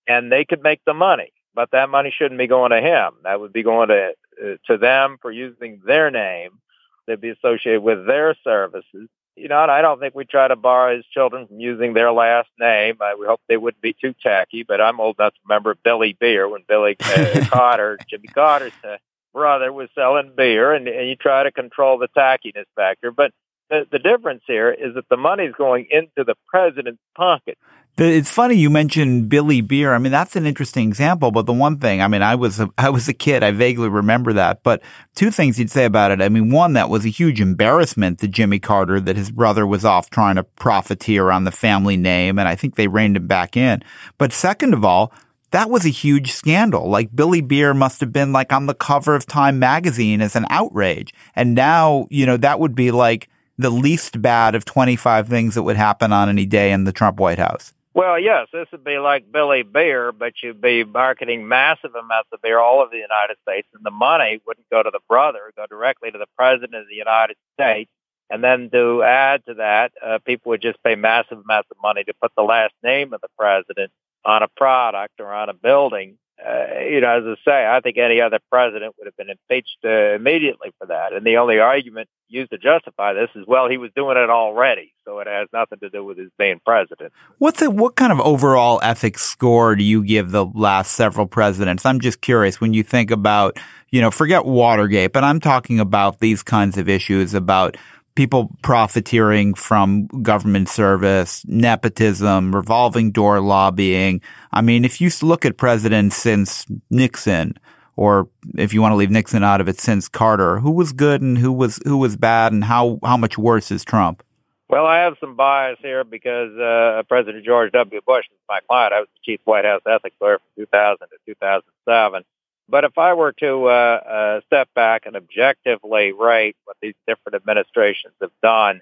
and 0.07 0.31
they 0.31 0.45
could 0.45 0.63
make 0.63 0.81
the 0.87 0.95
money. 0.95 1.33
But 1.57 1.73
that 1.73 1.91
money 1.91 2.15
shouldn't 2.17 2.39
be 2.39 2.47
going 2.47 2.71
to 2.71 2.81
him. 2.81 3.15
That 3.25 3.41
would 3.41 3.53
be 3.53 3.65
going 3.65 3.89
to 3.89 4.13
uh, 4.41 4.57
to 4.69 4.79
them 4.79 5.19
for 5.21 5.33
using 5.33 5.81
their 5.85 6.13
name. 6.13 6.61
They'd 7.09 7.21
be 7.21 7.31
associated 7.31 7.83
with 7.83 8.07
their 8.07 8.37
services. 8.45 9.09
You 9.41 9.49
know, 9.49 9.63
and 9.63 9.71
I 9.71 9.81
don't 9.81 9.99
think 9.99 10.15
we 10.15 10.27
try 10.27 10.49
to 10.49 10.57
bar 10.57 10.93
his 10.93 11.05
children 11.07 11.47
from 11.47 11.61
using 11.61 11.95
their 11.95 12.13
last 12.13 12.51
name. 12.59 12.97
I 13.01 13.15
we 13.15 13.27
hope 13.27 13.41
they 13.49 13.57
wouldn't 13.57 13.81
be 13.81 13.95
too 13.99 14.15
tacky. 14.23 14.65
But 14.65 14.81
I'm 14.83 15.01
old 15.01 15.17
enough 15.19 15.33
to 15.33 15.41
remember 15.49 15.75
Billy 15.83 16.13
Beer 16.13 16.47
when 16.47 16.63
Billy 16.69 16.97
uh, 17.01 17.47
Carter, 17.51 17.99
Jimmy 18.09 18.29
Carter's 18.29 18.73
uh, 18.85 18.97
brother, 19.33 19.73
was 19.73 19.89
selling 19.95 20.33
beer, 20.37 20.75
and, 20.75 20.87
and 20.87 21.09
you 21.09 21.17
try 21.17 21.43
to 21.43 21.51
control 21.51 21.97
the 21.97 22.09
tackiness 22.09 22.67
factor. 22.77 23.11
But 23.11 23.33
the, 23.71 23.87
the 23.91 23.99
difference 23.99 24.43
here 24.47 24.71
is 24.71 24.95
that 24.95 25.09
the 25.09 25.17
money's 25.17 25.55
going 25.57 25.87
into 25.91 26.25
the 26.25 26.35
president's 26.47 27.01
pocket. 27.17 27.57
It's 27.99 28.31
funny 28.31 28.55
you 28.55 28.71
mentioned 28.71 29.29
Billy 29.29 29.61
Beer. 29.61 29.95
I 29.95 29.99
mean, 29.99 30.13
that's 30.13 30.35
an 30.35 30.47
interesting 30.47 30.89
example. 30.89 31.31
But 31.31 31.45
the 31.45 31.53
one 31.53 31.79
thing, 31.79 32.01
I 32.01 32.09
mean, 32.09 32.23
I 32.23 32.35
was 32.35 32.59
a, 32.59 32.71
I 32.79 32.89
was 32.91 33.09
a 33.09 33.13
kid. 33.13 33.43
I 33.43 33.51
vaguely 33.51 33.89
remember 33.89 34.33
that. 34.33 34.63
But 34.63 34.83
two 35.15 35.31
things 35.31 35.59
you'd 35.59 35.71
say 35.71 35.85
about 35.85 36.11
it. 36.11 36.23
I 36.23 36.29
mean, 36.29 36.51
one 36.51 36.73
that 36.75 36.89
was 36.89 37.05
a 37.05 37.11
huge 37.11 37.41
embarrassment 37.41 38.19
to 38.21 38.29
Jimmy 38.29 38.59
Carter 38.59 39.01
that 39.01 39.17
his 39.17 39.31
brother 39.31 39.67
was 39.67 39.85
off 39.85 40.09
trying 40.09 40.37
to 40.37 40.45
profiteer 40.45 41.31
on 41.31 41.45
the 41.45 41.53
family 41.53 41.97
name, 41.97 42.39
and 42.39 42.49
I 42.49 42.55
think 42.55 42.77
they 42.77 42.89
reined 42.89 43.17
him 43.17 43.27
back 43.27 43.57
in. 43.57 43.83
But 44.17 44.33
second 44.33 44.73
of 44.73 44.85
all, 44.85 45.13
that 45.51 45.69
was 45.69 45.85
a 45.85 45.91
huge 45.91 46.33
scandal. 46.33 46.89
Like 46.89 47.15
Billy 47.15 47.41
Beer 47.41 47.75
must 47.75 48.01
have 48.01 48.13
been 48.13 48.33
like 48.33 48.53
on 48.53 48.67
the 48.67 48.75
cover 48.75 49.15
of 49.15 49.27
Time 49.27 49.59
magazine 49.59 50.21
as 50.21 50.37
an 50.37 50.47
outrage. 50.49 51.13
And 51.35 51.55
now, 51.55 52.07
you 52.11 52.25
know, 52.25 52.37
that 52.37 52.61
would 52.61 52.75
be 52.75 52.91
like 52.91 53.29
the 53.59 53.71
least 53.71 54.23
bad 54.23 54.55
of 54.55 54.65
25 54.65 55.29
things 55.29 55.55
that 55.55 55.65
would 55.65 55.77
happen 55.77 56.13
on 56.13 56.29
any 56.29 56.47
day 56.47 56.73
in 56.73 56.85
the 56.85 56.93
Trump 56.93 57.19
White 57.19 57.39
House. 57.39 57.75
Well, 57.93 58.21
yes, 58.21 58.47
this 58.53 58.69
would 58.71 58.85
be 58.85 58.99
like 58.99 59.33
Billy 59.33 59.63
Beer, 59.63 60.13
but 60.13 60.35
you'd 60.43 60.61
be 60.61 60.85
marketing 60.85 61.49
massive 61.49 61.95
amounts 61.95 62.29
of 62.33 62.41
beer 62.41 62.59
all 62.61 62.81
over 62.81 62.91
the 62.91 62.99
United 62.99 63.37
States, 63.43 63.67
and 63.75 63.85
the 63.85 63.91
money 63.91 64.41
wouldn't 64.47 64.71
go 64.71 64.83
to 64.83 64.91
the 64.93 65.01
brother, 65.09 65.53
go 65.57 65.67
directly 65.69 66.11
to 66.13 66.19
the 66.19 66.29
president 66.37 66.75
of 66.77 66.89
the 66.89 66.95
United 66.95 67.37
States. 67.55 67.91
And 68.31 68.45
then 68.45 68.71
to 68.71 69.03
add 69.03 69.45
to 69.47 69.55
that, 69.55 69.91
uh, 70.05 70.19
people 70.25 70.51
would 70.51 70.63
just 70.63 70.81
pay 70.85 70.95
massive 70.95 71.39
amounts 71.39 71.69
of 71.73 71.79
money 71.83 72.05
to 72.05 72.15
put 72.23 72.31
the 72.37 72.45
last 72.45 72.75
name 72.85 73.13
of 73.13 73.21
the 73.23 73.29
president 73.37 73.91
on 74.25 74.45
a 74.45 74.49
product 74.57 75.15
or 75.19 75.33
on 75.35 75.49
a 75.49 75.55
building 75.55 76.17
uh, 76.47 76.81
you 76.81 77.01
know, 77.01 77.19
as 77.19 77.25
I 77.27 77.35
say, 77.45 77.67
I 77.67 77.81
think 77.81 77.99
any 77.99 78.21
other 78.21 78.39
president 78.51 78.95
would 78.99 79.07
have 79.07 79.17
been 79.17 79.31
impeached 79.31 79.79
uh, 79.85 80.15
immediately 80.15 80.73
for 80.79 80.87
that. 80.87 81.13
And 81.13 81.25
the 81.27 81.37
only 81.37 81.59
argument 81.59 82.09
used 82.29 82.51
to 82.51 82.59
justify 82.59 83.13
this 83.13 83.29
is, 83.35 83.45
well, 83.47 83.69
he 83.69 83.77
was 83.77 83.91
doing 83.95 84.17
it 84.17 84.31
already, 84.31 84.93
so 85.05 85.19
it 85.19 85.27
has 85.27 85.49
nothing 85.53 85.79
to 85.81 85.91
do 85.91 86.05
with 86.05 86.17
his 86.17 86.31
being 86.39 86.61
president. 86.65 87.13
What's 87.39 87.61
it? 87.61 87.73
What 87.73 87.97
kind 87.97 88.13
of 88.13 88.21
overall 88.21 88.81
ethics 88.83 89.23
score 89.23 89.77
do 89.77 89.85
you 89.85 90.05
give 90.05 90.31
the 90.31 90.47
last 90.47 90.93
several 90.93 91.27
presidents? 91.27 91.85
I'm 91.85 92.01
just 92.01 92.21
curious 92.21 92.61
when 92.61 92.73
you 92.73 92.83
think 92.83 93.11
about, 93.11 93.59
you 93.91 94.01
know, 94.01 94.11
forget 94.11 94.47
Watergate, 94.47 95.13
but 95.13 95.25
I'm 95.25 95.41
talking 95.41 95.81
about 95.81 96.21
these 96.21 96.43
kinds 96.43 96.79
of 96.79 96.89
issues 96.89 97.35
about 97.35 97.77
people 98.21 98.55
profiteering 98.61 99.55
from 99.55 100.07
government 100.21 100.69
service, 100.69 101.43
nepotism, 101.47 102.55
revolving 102.55 103.11
door 103.13 103.41
lobbying. 103.41 104.21
I 104.53 104.61
mean, 104.61 104.85
if 104.85 105.01
you 105.01 105.09
look 105.23 105.47
at 105.47 105.57
presidents 105.57 106.17
since 106.17 106.67
Nixon, 106.91 107.59
or 107.97 108.29
if 108.59 108.75
you 108.75 108.83
want 108.83 108.93
to 108.93 108.97
leave 108.97 109.11
Nixon 109.11 109.43
out 109.43 109.63
of 109.63 109.71
it, 109.71 109.81
since 109.81 110.07
Carter, 110.07 110.59
who 110.59 110.71
was 110.71 110.93
good 110.93 111.23
and 111.23 111.39
who 111.39 111.51
was 111.51 111.81
who 111.85 111.97
was 111.97 112.19
bad, 112.19 112.53
and 112.53 112.63
how 112.63 112.99
how 113.03 113.17
much 113.17 113.39
worse 113.39 113.71
is 113.71 113.87
Trump? 113.87 114.23
Well, 114.69 114.85
I 114.85 114.99
have 114.99 115.15
some 115.19 115.35
bias 115.35 115.79
here 115.81 116.05
because 116.05 116.55
uh, 116.59 117.03
President 117.09 117.43
George 117.43 117.73
W. 117.73 118.03
Bush 118.07 118.27
is 118.27 118.39
my 118.51 118.61
client. 118.69 118.93
I 118.93 119.01
was 119.01 119.09
the 119.15 119.33
chief 119.33 119.41
White 119.47 119.65
House 119.65 119.81
ethics 119.89 120.17
lawyer 120.21 120.41
from 120.57 120.65
2000 120.67 120.99
to 121.09 121.17
2007. 121.25 122.23
But 122.71 122.85
if 122.85 122.97
I 122.97 123.15
were 123.15 123.33
to 123.41 123.67
uh, 123.67 123.69
uh, 123.69 124.41
step 124.47 124.69
back 124.75 125.03
and 125.07 125.17
objectively 125.17 126.13
rate 126.13 126.57
what 126.65 126.77
these 126.81 126.95
different 127.07 127.35
administrations 127.35 128.15
have 128.21 128.31
done, 128.43 128.81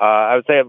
uh, 0.00 0.04
I 0.04 0.36
would 0.36 0.46
say 0.46 0.62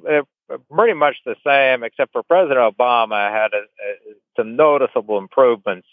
pretty 0.73 0.93
much 0.93 1.17
the 1.25 1.35
same, 1.45 1.83
except 1.83 2.13
for 2.13 2.23
President 2.23 2.57
Obama 2.57 3.31
had 3.31 3.51
a, 3.53 3.57
a, 3.57 4.15
some 4.35 4.55
noticeable 4.55 5.17
improvements 5.19 5.87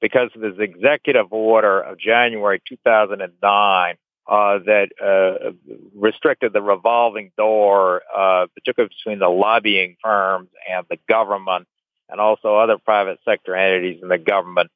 because 0.00 0.30
of 0.36 0.42
his 0.42 0.58
executive 0.58 1.32
order 1.32 1.80
of 1.80 1.98
January 1.98 2.62
2009 2.68 3.96
uh, 4.26 4.58
that 4.58 4.88
uh, 5.02 5.50
restricted 5.94 6.52
the 6.52 6.62
revolving 6.62 7.32
door, 7.36 8.02
uh, 8.14 8.46
particularly 8.54 8.94
between 8.96 9.18
the 9.18 9.28
lobbying 9.28 9.96
firms 10.02 10.48
and 10.70 10.86
the 10.88 10.98
government, 11.08 11.66
and 12.08 12.20
also 12.20 12.56
other 12.56 12.78
private 12.78 13.18
sector 13.24 13.56
entities 13.56 14.00
in 14.02 14.08
the 14.08 14.18
government 14.18 14.70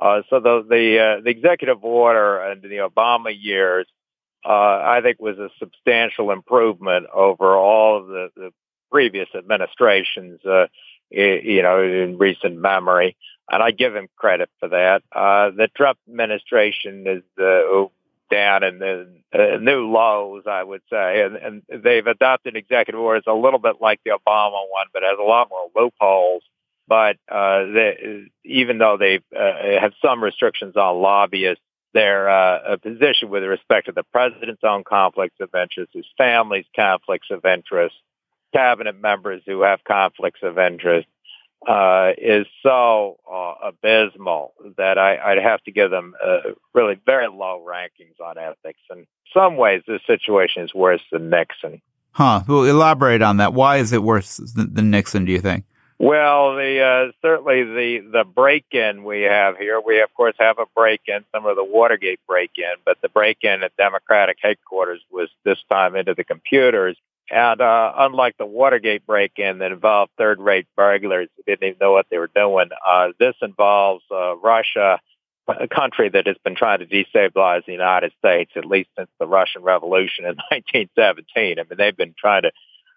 uh, 0.00 0.22
so 0.30 0.40
the 0.40 0.64
the, 0.68 0.98
uh, 0.98 1.20
the 1.22 1.30
executive 1.30 1.84
order 1.84 2.42
in 2.52 2.62
the 2.62 2.78
Obama 2.78 3.36
years, 3.36 3.86
uh, 4.44 4.48
I 4.48 5.00
think, 5.02 5.20
was 5.20 5.38
a 5.38 5.50
substantial 5.58 6.30
improvement 6.30 7.06
over 7.12 7.54
all 7.56 7.98
of 7.98 8.06
the, 8.08 8.30
the 8.36 8.50
previous 8.90 9.28
administrations. 9.34 10.40
Uh, 10.44 10.66
you 11.12 11.60
know, 11.60 11.82
in 11.82 12.18
recent 12.18 12.56
memory, 12.56 13.16
and 13.50 13.62
I 13.62 13.72
give 13.72 13.94
him 13.96 14.08
credit 14.16 14.48
for 14.60 14.68
that. 14.68 15.02
Uh, 15.10 15.50
the 15.50 15.68
Trump 15.76 15.98
administration 16.08 17.04
is 17.06 17.22
uh, 17.42 17.86
down 18.30 18.62
in 18.62 18.78
the 18.78 19.08
uh, 19.32 19.58
new 19.58 19.90
lows, 19.90 20.44
I 20.46 20.62
would 20.62 20.82
say, 20.88 21.22
and, 21.22 21.36
and 21.36 21.82
they've 21.82 22.06
adopted 22.06 22.56
executive 22.56 23.00
orders 23.00 23.24
a 23.26 23.34
little 23.34 23.58
bit 23.58 23.80
like 23.80 24.00
the 24.04 24.12
Obama 24.12 24.62
one, 24.70 24.86
but 24.92 25.02
has 25.02 25.18
a 25.18 25.22
lot 25.22 25.48
more 25.50 25.68
loopholes. 25.74 26.42
But 26.90 27.18
uh, 27.30 27.66
they, 27.72 28.24
even 28.44 28.78
though 28.78 28.96
they 28.98 29.20
uh, 29.32 29.80
have 29.80 29.92
some 30.04 30.22
restrictions 30.22 30.76
on 30.76 31.00
lobbyists, 31.00 31.62
their 31.94 32.28
uh, 32.28 32.76
position 32.78 33.30
with 33.30 33.44
respect 33.44 33.86
to 33.86 33.92
the 33.92 34.02
president's 34.02 34.64
own 34.64 34.82
conflicts 34.82 35.36
of 35.40 35.50
interest, 35.54 35.92
his 35.94 36.04
family's 36.18 36.66
conflicts 36.74 37.28
of 37.30 37.44
interest, 37.44 37.94
cabinet 38.52 39.00
members 39.00 39.40
who 39.46 39.62
have 39.62 39.84
conflicts 39.84 40.40
of 40.42 40.58
interest, 40.58 41.06
uh, 41.64 42.10
is 42.18 42.46
so 42.64 43.18
uh, 43.32 43.68
abysmal 43.68 44.54
that 44.76 44.98
I, 44.98 45.34
would 45.34 45.44
have 45.44 45.62
to 45.64 45.70
give 45.70 45.92
them 45.92 46.14
uh, 46.20 46.38
really 46.74 46.98
very 47.06 47.28
low 47.28 47.64
rankings 47.64 48.20
on 48.20 48.36
ethics. 48.36 48.80
In 48.90 49.06
some 49.32 49.56
ways, 49.56 49.82
this 49.86 50.00
situation 50.08 50.64
is 50.64 50.74
worse 50.74 51.02
than 51.12 51.30
Nixon. 51.30 51.82
Huh. 52.12 52.42
Well, 52.48 52.64
elaborate 52.64 53.22
on 53.22 53.36
that. 53.36 53.54
Why 53.54 53.76
is 53.76 53.92
it 53.92 54.02
worse 54.02 54.38
than 54.56 54.90
Nixon? 54.90 55.24
Do 55.24 55.30
you 55.30 55.40
think? 55.40 55.66
Well, 56.02 56.56
the 56.56 56.80
uh, 56.80 57.12
certainly 57.20 57.62
the 57.62 57.98
the 58.10 58.24
break-in 58.24 59.04
we 59.04 59.20
have 59.20 59.58
here. 59.58 59.78
We 59.84 60.00
of 60.00 60.08
course 60.14 60.34
have 60.38 60.58
a 60.58 60.64
break-in, 60.74 61.26
some 61.30 61.44
of 61.44 61.56
the 61.56 61.62
Watergate 61.62 62.20
break-in, 62.26 62.72
but 62.86 62.96
the 63.02 63.10
break-in 63.10 63.62
at 63.62 63.76
Democratic 63.76 64.38
headquarters 64.40 65.02
was 65.10 65.28
this 65.44 65.58
time 65.70 65.96
into 65.96 66.14
the 66.14 66.24
computers. 66.24 66.96
And 67.30 67.60
uh, 67.60 67.92
unlike 67.98 68.38
the 68.38 68.46
Watergate 68.46 69.04
break-in 69.04 69.58
that 69.58 69.72
involved 69.72 70.12
third-rate 70.16 70.68
burglars 70.74 71.28
who 71.36 71.42
didn't 71.42 71.68
even 71.68 71.78
know 71.78 71.92
what 71.92 72.06
they 72.10 72.16
were 72.16 72.30
doing, 72.34 72.70
uh, 72.84 73.08
this 73.18 73.34
involves 73.42 74.02
uh, 74.10 74.36
Russia, 74.36 75.00
a 75.48 75.68
country 75.68 76.08
that 76.08 76.26
has 76.26 76.36
been 76.42 76.54
trying 76.54 76.78
to 76.78 76.86
destabilize 76.86 77.66
the 77.66 77.72
United 77.72 78.12
States 78.18 78.52
at 78.56 78.64
least 78.64 78.88
since 78.96 79.10
the 79.18 79.26
Russian 79.26 79.62
Revolution 79.62 80.24
in 80.24 80.36
1917. 80.50 81.58
I 81.58 81.62
mean, 81.62 81.76
they've 81.76 81.94
been 81.94 82.14
trying 82.18 82.44
to 82.44 82.52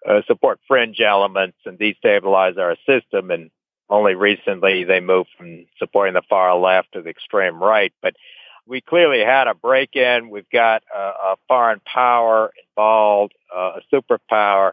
uh, 0.08 0.22
support 0.26 0.60
fringe 0.66 1.00
elements 1.00 1.58
and 1.64 1.78
destabilize 1.78 2.58
our 2.58 2.76
system. 2.86 3.30
And 3.30 3.50
only 3.88 4.14
recently 4.14 4.84
they 4.84 5.00
moved 5.00 5.30
from 5.36 5.66
supporting 5.78 6.14
the 6.14 6.22
far 6.28 6.56
left 6.56 6.92
to 6.92 7.02
the 7.02 7.10
extreme 7.10 7.62
right. 7.62 7.92
But 8.02 8.14
we 8.66 8.80
clearly 8.80 9.20
had 9.20 9.46
a 9.46 9.54
break-in. 9.54 10.30
We've 10.30 10.48
got 10.50 10.82
a, 10.94 10.98
a 10.98 11.36
foreign 11.48 11.80
power 11.80 12.52
involved, 12.68 13.34
uh, 13.54 13.78
a 13.78 13.94
superpower, 13.94 14.72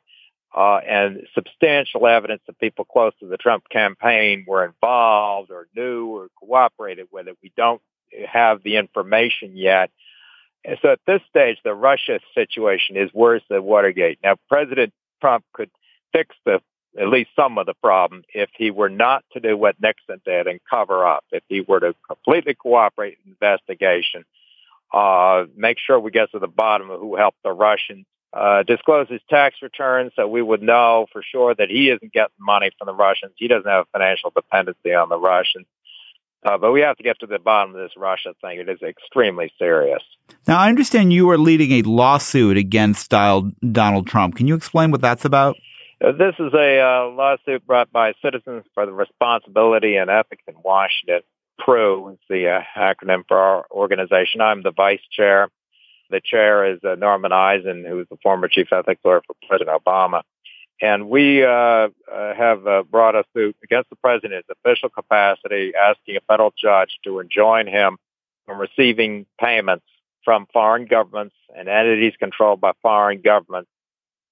uh, 0.56 0.78
and 0.78 1.28
substantial 1.34 2.08
evidence 2.08 2.42
that 2.48 2.60
people 2.60 2.86
close 2.86 3.14
to 3.20 3.28
the 3.28 3.38
Trump 3.38 3.70
campaign 3.70 4.46
were 4.48 4.66
involved 4.66 5.52
or 5.52 5.68
knew 5.76 6.08
or 6.08 6.28
cooperated 6.40 7.08
with 7.12 7.28
it. 7.28 7.38
We 7.42 7.52
don't 7.56 7.82
have 8.28 8.62
the 8.64 8.76
information 8.78 9.56
yet. 9.56 9.92
And 10.64 10.78
so 10.82 10.90
at 10.90 11.00
this 11.08 11.22
stage, 11.30 11.58
the 11.64 11.74
Russia 11.74 12.20
situation 12.36 12.96
is 12.98 13.14
worse 13.14 13.42
than 13.50 13.64
Watergate. 13.64 14.20
Now, 14.24 14.36
President 14.48 14.94
Trump 15.22 15.46
could 15.54 15.72
fix 16.12 16.36
the 16.46 16.62
at 17.00 17.08
least 17.08 17.30
some 17.36 17.58
of 17.58 17.66
the 17.66 17.74
problem 17.76 18.24
if 18.34 18.50
he 18.58 18.70
were 18.70 18.90
not 18.90 19.24
to 19.32 19.40
do 19.40 19.56
what 19.56 19.82
Nixon 19.82 20.22
did 20.26 20.48
and 20.48 20.60
cover 20.70 21.06
up. 21.06 21.24
If 21.32 21.44
he 21.48 21.62
were 21.62 21.80
to 21.80 21.96
completely 22.06 22.54
cooperate 22.54 23.18
in 23.24 23.32
the 23.32 23.48
investigation, 23.48 24.26
uh, 24.94 25.46
make 25.56 25.78
sure 25.80 26.00
we 26.00 26.12
get 26.12 26.32
to 26.32 26.40
the 26.40 26.48
bottom 26.48 26.90
of 26.90 27.00
who 27.00 27.16
helped 27.16 27.42
the 27.44 27.52
Russians, 27.52 28.06
uh, 28.34 28.64
disclose 28.64 29.08
his 29.10 29.22
tax 29.30 29.58
returns 29.62 30.12
so 30.16 30.28
we 30.28 30.42
would 30.42 30.62
know 30.62 31.06
for 31.12 31.22
sure 31.24 31.56
that 31.56 31.70
he 31.70 31.90
isn't 31.90 32.14
getting 32.14 32.36
money 32.40 32.72
from 32.78 32.88
the 32.88 32.94
Russians. 32.94 33.34
He 33.36 33.48
doesn't 33.48 33.70
have 33.70 33.86
a 33.86 33.98
financial 33.98 34.32
dependency 34.36 34.94
on 34.94 35.10
the 35.10 35.20
Russians. 35.20 35.66
Uh, 36.44 36.58
but 36.58 36.72
we 36.72 36.82
have 36.82 36.98
to 36.98 37.04
get 37.04 37.20
to 37.20 37.28
the 37.28 37.38
bottom 37.38 37.76
of 37.76 37.82
this 37.82 37.92
Russia 37.96 38.34
thing. 38.42 38.60
It 38.60 38.68
is 38.68 38.82
extremely 38.82 39.52
serious. 39.60 40.02
Now, 40.48 40.60
I 40.60 40.70
understand 40.70 41.14
you 41.14 41.30
are 41.30 41.38
leading 41.38 41.72
a 41.72 41.82
lawsuit 41.84 42.58
against 42.58 43.12
Donald 43.12 44.08
Trump. 44.08 44.36
Can 44.36 44.48
you 44.48 44.56
explain 44.56 44.92
what 44.92 45.02
that's 45.02 45.26
about? 45.26 45.56
Uh, 46.04 46.12
this 46.14 46.34
is 46.40 46.52
a 46.54 46.80
uh, 46.80 47.10
lawsuit 47.10 47.66
brought 47.68 47.92
by 47.92 48.14
Citizens 48.24 48.64
for 48.74 48.88
the 48.88 48.92
Responsibility 48.92 49.98
and 49.98 50.10
Ethics 50.10 50.42
in 50.48 50.56
Washington. 50.64 51.22
CREW 51.60 52.14
is 52.14 52.20
the 52.28 52.50
uh, 52.50 52.62
acronym 52.76 53.24
for 53.28 53.38
our 53.38 53.66
organization. 53.70 54.42
I'm 54.42 54.64
the 54.64 54.72
vice 54.72 55.02
chair. 55.12 55.50
The 56.10 56.22
chair 56.24 56.74
is 56.74 56.80
uh, 56.84 56.96
Norman 56.96 57.32
Eisen, 57.32 57.86
who 57.88 58.00
is 58.00 58.08
the 58.10 58.18
former 58.24 58.48
chief 58.48 58.74
ethics 58.74 59.02
lawyer 59.06 59.22
for 59.28 59.36
President 59.48 59.80
Obama. 59.84 60.24
And 60.82 61.10
we 61.10 61.44
uh, 61.44 61.50
uh, 61.50 61.90
have 62.36 62.66
uh, 62.66 62.84
brought 62.84 63.16
a 63.16 63.24
suit 63.36 63.56
against 63.64 63.92
the 63.92 63.96
president 63.98 64.34
in 64.34 64.38
his 64.40 64.58
official 64.66 64.90
capacity, 64.90 65.74
asking 65.76 66.18
a 66.18 66.22
federal 66.22 66.52
judge 66.60 66.98
to 67.04 67.20
enjoin 67.20 67.68
him 67.68 67.98
from 68.46 68.60
receiving 68.60 69.28
payments 69.40 69.86
from 70.26 70.48
foreign 70.52 70.86
governments 70.86 71.36
and 71.56 71.68
entities 71.70 72.14
controlled 72.20 72.62
by 72.62 72.72
foreign 72.82 73.22
governments, 73.22 73.70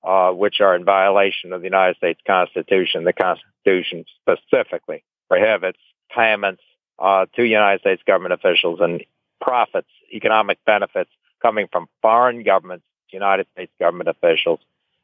uh, 0.03 0.31
which 0.31 0.59
are 0.59 0.75
in 0.75 0.85
violation 0.85 1.53
of 1.53 1.61
the 1.61 1.67
United 1.67 1.97
States 1.97 2.19
Constitution. 2.25 3.03
The 3.03 3.13
Constitution 3.13 4.05
specifically 4.21 5.03
prohibits 5.27 5.79
payments 6.15 6.63
uh, 6.97 7.27
to 7.35 7.43
United 7.43 7.81
States 7.81 8.01
government 8.05 8.33
officials 8.33 8.79
and 8.81 9.03
profits, 9.39 9.89
economic 10.11 10.57
benefits 10.65 11.11
coming 11.41 11.67
from 11.71 11.87
foreign 12.01 12.43
governments, 12.43 12.85
United 13.11 13.47
States 13.53 13.71
government 13.79 14.09
officials 14.09 14.59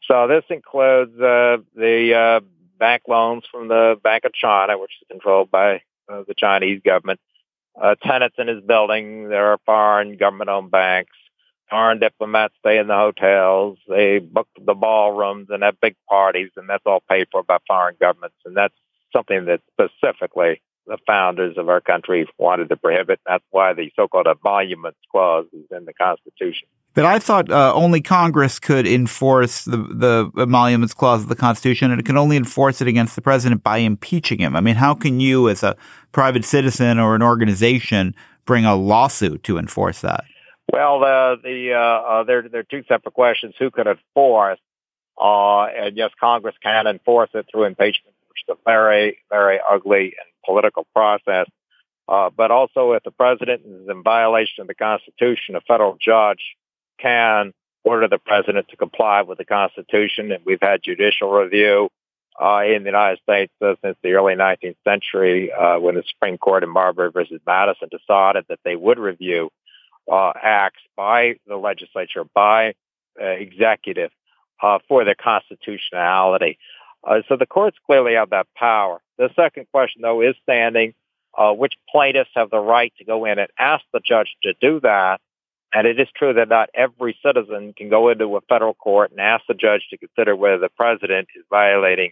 so 0.07 0.27
this 0.27 0.43
includes 0.49 1.19
uh, 1.19 1.57
the 1.75 2.13
uh, 2.13 2.39
bank 2.79 3.03
loans 3.07 3.43
from 3.51 3.67
the 3.67 3.99
Bank 4.03 4.25
of 4.25 4.33
China, 4.33 4.77
which 4.77 4.91
is 5.01 5.07
controlled 5.09 5.51
by 5.51 5.81
uh, 6.09 6.23
the 6.27 6.35
Chinese 6.37 6.81
government. 6.83 7.19
Uh, 7.79 7.95
tenants 7.95 8.35
in 8.37 8.47
his 8.47 8.61
building, 8.63 9.29
there 9.29 9.51
are 9.51 9.59
foreign 9.65 10.17
government-owned 10.17 10.71
banks. 10.71 11.11
Foreign 11.69 11.99
diplomats 11.99 12.53
stay 12.59 12.77
in 12.77 12.87
the 12.87 12.95
hotels. 12.95 13.77
They 13.89 14.19
book 14.19 14.47
the 14.63 14.75
ballrooms 14.75 15.47
and 15.49 15.63
have 15.63 15.81
big 15.81 15.95
parties, 16.07 16.51
and 16.55 16.69
that's 16.69 16.85
all 16.85 17.01
paid 17.09 17.27
for 17.31 17.43
by 17.43 17.57
foreign 17.67 17.95
governments. 17.99 18.37
And 18.45 18.55
that's 18.55 18.75
something 19.11 19.45
that 19.45 19.61
specifically 19.73 20.61
the 20.87 20.97
founders 21.07 21.57
of 21.57 21.69
our 21.69 21.81
country 21.81 22.27
wanted 22.37 22.69
to 22.69 22.75
prohibit. 22.75 23.19
That's 23.25 23.43
why 23.51 23.73
the 23.73 23.91
so-called 23.95 24.27
emoluments 24.27 24.99
clause 25.11 25.45
is 25.53 25.65
in 25.71 25.85
the 25.85 25.93
Constitution. 25.93 26.67
But 26.93 27.05
I 27.05 27.19
thought 27.19 27.51
uh, 27.51 27.73
only 27.73 27.99
Congress 27.99 28.57
could 28.57 28.87
enforce 28.87 29.65
the, 29.65 29.77
the 29.77 30.31
emoluments 30.41 30.93
clause 30.93 31.23
of 31.23 31.27
the 31.27 31.35
Constitution, 31.35 31.91
and 31.91 31.99
it 31.99 32.05
can 32.05 32.17
only 32.17 32.37
enforce 32.37 32.79
it 32.79 32.87
against 32.87 33.15
the 33.15 33.21
president 33.21 33.63
by 33.63 33.79
impeaching 33.79 34.39
him. 34.39 34.55
I 34.55 34.61
mean, 34.61 34.75
how 34.75 34.93
can 34.93 35.19
you, 35.19 35.49
as 35.49 35.61
a 35.61 35.75
private 36.13 36.45
citizen 36.45 36.97
or 36.97 37.13
an 37.13 37.21
organization, 37.21 38.15
bring 38.45 38.63
a 38.63 38.75
lawsuit 38.75 39.43
to 39.43 39.57
enforce 39.57 39.99
that? 40.01 40.23
Well, 40.71 41.03
uh, 41.03 41.35
the 41.43 41.73
uh, 41.73 41.79
uh, 41.79 42.23
there 42.23 42.47
there 42.47 42.61
are 42.61 42.63
two 42.63 42.83
separate 42.87 43.13
questions: 43.13 43.55
who 43.59 43.71
could 43.71 43.87
enforce? 43.87 44.59
Uh, 45.19 45.65
and 45.65 45.97
yes, 45.97 46.11
Congress 46.19 46.55
can 46.63 46.87
enforce 46.87 47.29
it 47.33 47.45
through 47.51 47.65
impeachment, 47.65 48.15
which 48.29 48.39
is 48.47 48.55
a 48.55 48.69
very 48.69 49.19
very 49.29 49.59
ugly 49.69 50.15
and 50.17 50.34
political 50.45 50.85
process. 50.93 51.47
Uh, 52.07 52.29
but 52.29 52.51
also, 52.51 52.91
if 52.91 53.03
the 53.03 53.11
president 53.11 53.61
is 53.65 53.89
in 53.89 54.03
violation 54.03 54.61
of 54.61 54.67
the 54.67 54.75
Constitution, 54.75 55.55
a 55.55 55.61
federal 55.61 55.97
judge 55.99 56.55
can 56.99 57.51
order 57.83 58.07
the 58.07 58.19
president 58.19 58.67
to 58.69 58.77
comply 58.77 59.21
with 59.21 59.37
the 59.37 59.45
Constitution. 59.45 60.31
And 60.31 60.43
we've 60.45 60.61
had 60.61 60.83
judicial 60.83 61.31
review 61.31 61.89
uh, 62.41 62.63
in 62.65 62.83
the 62.83 62.89
United 62.89 63.19
States 63.21 63.53
uh, 63.61 63.75
since 63.83 63.97
the 64.03 64.13
early 64.13 64.35
19th 64.35 64.75
century 64.83 65.51
uh, 65.51 65.79
when 65.79 65.95
the 65.95 66.03
Supreme 66.07 66.37
Court 66.37 66.63
in 66.63 66.69
Marbury 66.69 67.11
versus 67.11 67.39
Madison 67.45 67.89
decided 67.89 68.45
that 68.49 68.59
they 68.63 68.75
would 68.75 68.99
review 68.99 69.49
uh, 70.11 70.33
acts 70.41 70.81
by 70.95 71.35
the 71.47 71.55
legislature, 71.55 72.23
by 72.33 72.73
uh, 73.19 73.25
executive, 73.25 74.11
uh, 74.61 74.79
for 74.87 75.05
their 75.05 75.15
constitutionality. 75.15 76.57
so 77.27 77.35
the 77.37 77.45
courts 77.45 77.77
clearly 77.85 78.13
have 78.13 78.29
that 78.31 78.47
power. 78.55 79.01
The 79.17 79.29
second 79.35 79.67
question, 79.71 80.01
though, 80.01 80.21
is 80.21 80.35
standing. 80.43 80.93
which 81.37 81.73
plaintiffs 81.89 82.31
have 82.35 82.49
the 82.49 82.59
right 82.59 82.93
to 82.97 83.05
go 83.05 83.25
in 83.25 83.39
and 83.39 83.49
ask 83.59 83.83
the 83.93 83.99
judge 83.99 84.35
to 84.43 84.53
do 84.59 84.79
that? 84.81 85.19
And 85.73 85.85
it 85.85 85.99
is 85.99 86.07
true 86.15 86.33
that 86.33 86.47
not 86.47 86.69
every 86.73 87.17
citizen 87.21 87.73
can 87.73 87.89
go 87.89 88.07
into 88.07 88.37
a 88.37 88.41
federal 88.41 88.73
court 88.73 89.11
and 89.11 89.19
ask 89.19 89.43
the 89.45 89.53
judge 89.53 89.85
to 89.89 89.97
consider 89.97 90.33
whether 90.33 90.57
the 90.57 90.69
president 90.69 91.27
is 91.35 91.43
violating 91.49 92.11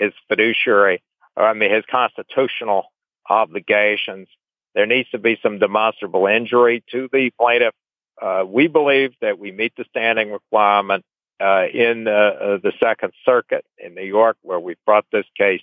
his 0.00 0.12
fiduciary, 0.28 1.00
or 1.36 1.44
I 1.44 1.52
mean, 1.54 1.72
his 1.72 1.84
constitutional 1.88 2.86
obligations. 3.28 4.26
There 4.74 4.86
needs 4.86 5.08
to 5.10 5.18
be 5.18 5.38
some 5.40 5.60
demonstrable 5.60 6.26
injury 6.26 6.82
to 6.90 7.08
the 7.12 7.30
plaintiff. 7.38 7.74
Uh, 8.20 8.44
we 8.46 8.66
believe 8.66 9.12
that 9.20 9.38
we 9.38 9.52
meet 9.52 9.74
the 9.76 9.84
standing 9.90 10.32
requirement 10.32 11.04
uh, 11.40 11.66
in 11.72 12.08
uh, 12.08 12.10
uh 12.10 12.58
the 12.62 12.72
Second 12.80 13.12
Circuit 13.24 13.64
in 13.78 13.94
New 13.94 14.04
York, 14.04 14.36
where 14.42 14.60
we 14.60 14.74
brought 14.84 15.04
this 15.12 15.26
case, 15.36 15.62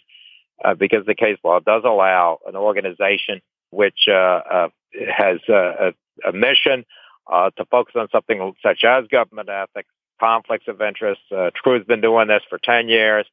uh, 0.63 0.73
because 0.73 1.05
the 1.05 1.15
case 1.15 1.37
law 1.43 1.59
does 1.59 1.83
allow 1.85 2.39
an 2.47 2.55
organization 2.55 3.41
which 3.71 4.07
uh, 4.07 4.67
has 4.93 5.39
a, 5.49 5.93
a 6.27 6.31
mission 6.33 6.85
uh, 7.31 7.49
to 7.57 7.65
focus 7.65 7.95
on 7.97 8.07
something 8.11 8.53
such 8.61 8.83
as 8.83 9.07
government 9.07 9.49
ethics, 9.49 9.89
conflicts 10.19 10.67
of 10.67 10.81
interest. 10.81 11.21
Uh, 11.31 11.49
CREW's 11.63 11.85
been 11.85 12.01
doing 12.01 12.27
this 12.27 12.43
for 12.49 12.59
10 12.61 12.89
years 12.89 13.25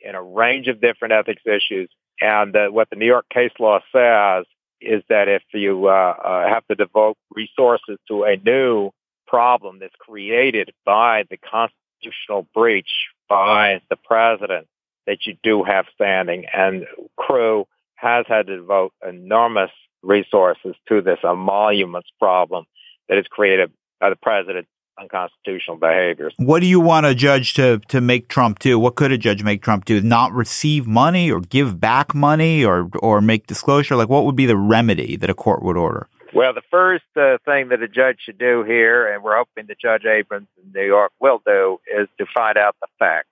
in 0.00 0.14
a 0.14 0.22
range 0.22 0.68
of 0.68 0.80
different 0.80 1.12
ethics 1.12 1.42
issues. 1.46 1.88
And 2.20 2.54
uh, 2.54 2.68
what 2.68 2.90
the 2.90 2.96
New 2.96 3.06
York 3.06 3.26
case 3.32 3.52
law 3.58 3.80
says 3.92 4.44
is 4.80 5.02
that 5.08 5.28
if 5.28 5.42
you 5.52 5.88
uh, 5.88 5.90
uh, 5.90 6.48
have 6.48 6.66
to 6.66 6.74
devote 6.74 7.16
resources 7.30 7.98
to 8.08 8.24
a 8.24 8.36
new 8.36 8.90
problem 9.26 9.78
that's 9.80 9.94
created 9.98 10.70
by 10.84 11.24
the 11.30 11.38
constitutional 11.38 12.46
breach 12.54 13.08
by 13.28 13.80
the 13.88 13.96
president 13.96 14.66
that 15.06 15.26
you 15.26 15.36
do 15.42 15.64
have 15.64 15.86
standing. 15.94 16.46
And 16.52 16.86
Crew 17.16 17.66
has 17.96 18.24
had 18.28 18.46
to 18.46 18.56
devote 18.56 18.92
enormous 19.06 19.70
resources 20.02 20.74
to 20.88 21.00
this 21.00 21.18
emoluments 21.24 22.08
problem 22.18 22.64
that 23.08 23.18
is 23.18 23.26
created 23.28 23.72
by 24.00 24.10
the 24.10 24.16
president 24.16 24.66
unconstitutional 24.98 25.76
behaviors. 25.76 26.32
What 26.36 26.60
do 26.60 26.66
you 26.66 26.80
want 26.80 27.06
a 27.06 27.14
judge 27.14 27.54
to, 27.54 27.80
to 27.88 28.00
make 28.00 28.28
Trump 28.28 28.60
do? 28.60 28.78
What 28.78 28.94
could 28.94 29.12
a 29.12 29.18
judge 29.18 29.42
make 29.42 29.62
Trump 29.62 29.84
do? 29.84 30.00
Not 30.00 30.32
receive 30.32 30.86
money 30.86 31.30
or 31.30 31.40
give 31.40 31.80
back 31.80 32.14
money 32.14 32.64
or, 32.64 32.88
or 33.00 33.20
make 33.20 33.46
disclosure? 33.46 33.96
Like 33.96 34.08
what 34.08 34.24
would 34.24 34.36
be 34.36 34.46
the 34.46 34.56
remedy 34.56 35.16
that 35.16 35.30
a 35.30 35.34
court 35.34 35.62
would 35.62 35.76
order? 35.76 36.08
Well, 36.34 36.52
the 36.52 36.62
first 36.68 37.04
uh, 37.16 37.38
thing 37.44 37.68
that 37.68 37.80
a 37.80 37.88
judge 37.88 38.18
should 38.24 38.38
do 38.38 38.64
here, 38.64 39.12
and 39.12 39.22
we're 39.22 39.36
hoping 39.36 39.66
that 39.68 39.78
Judge 39.80 40.04
Abrams 40.04 40.48
in 40.60 40.72
New 40.72 40.84
York 40.84 41.12
will 41.20 41.40
do, 41.46 41.78
is 41.86 42.08
to 42.18 42.26
find 42.34 42.58
out 42.58 42.74
the 42.80 42.88
facts, 42.98 43.28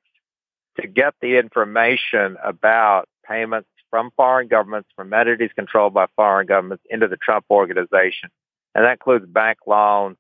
to 0.81 0.87
get 0.87 1.15
the 1.21 1.39
information 1.39 2.37
about 2.43 3.09
payments 3.29 3.69
from 3.91 4.11
foreign 4.17 4.49
governments, 4.49 4.89
from 4.97 5.13
entities 5.13 5.51
controlled 5.55 5.95
by 5.95 6.07
foreign 6.17 6.47
governments 6.47 6.85
into 6.89 7.09
the 7.09 7.17
Trump 7.17 7.45
organization. 7.51 8.31
And 8.75 8.85
that 8.85 8.93
includes 8.93 9.27
bank 9.27 9.59
loans, 9.67 10.17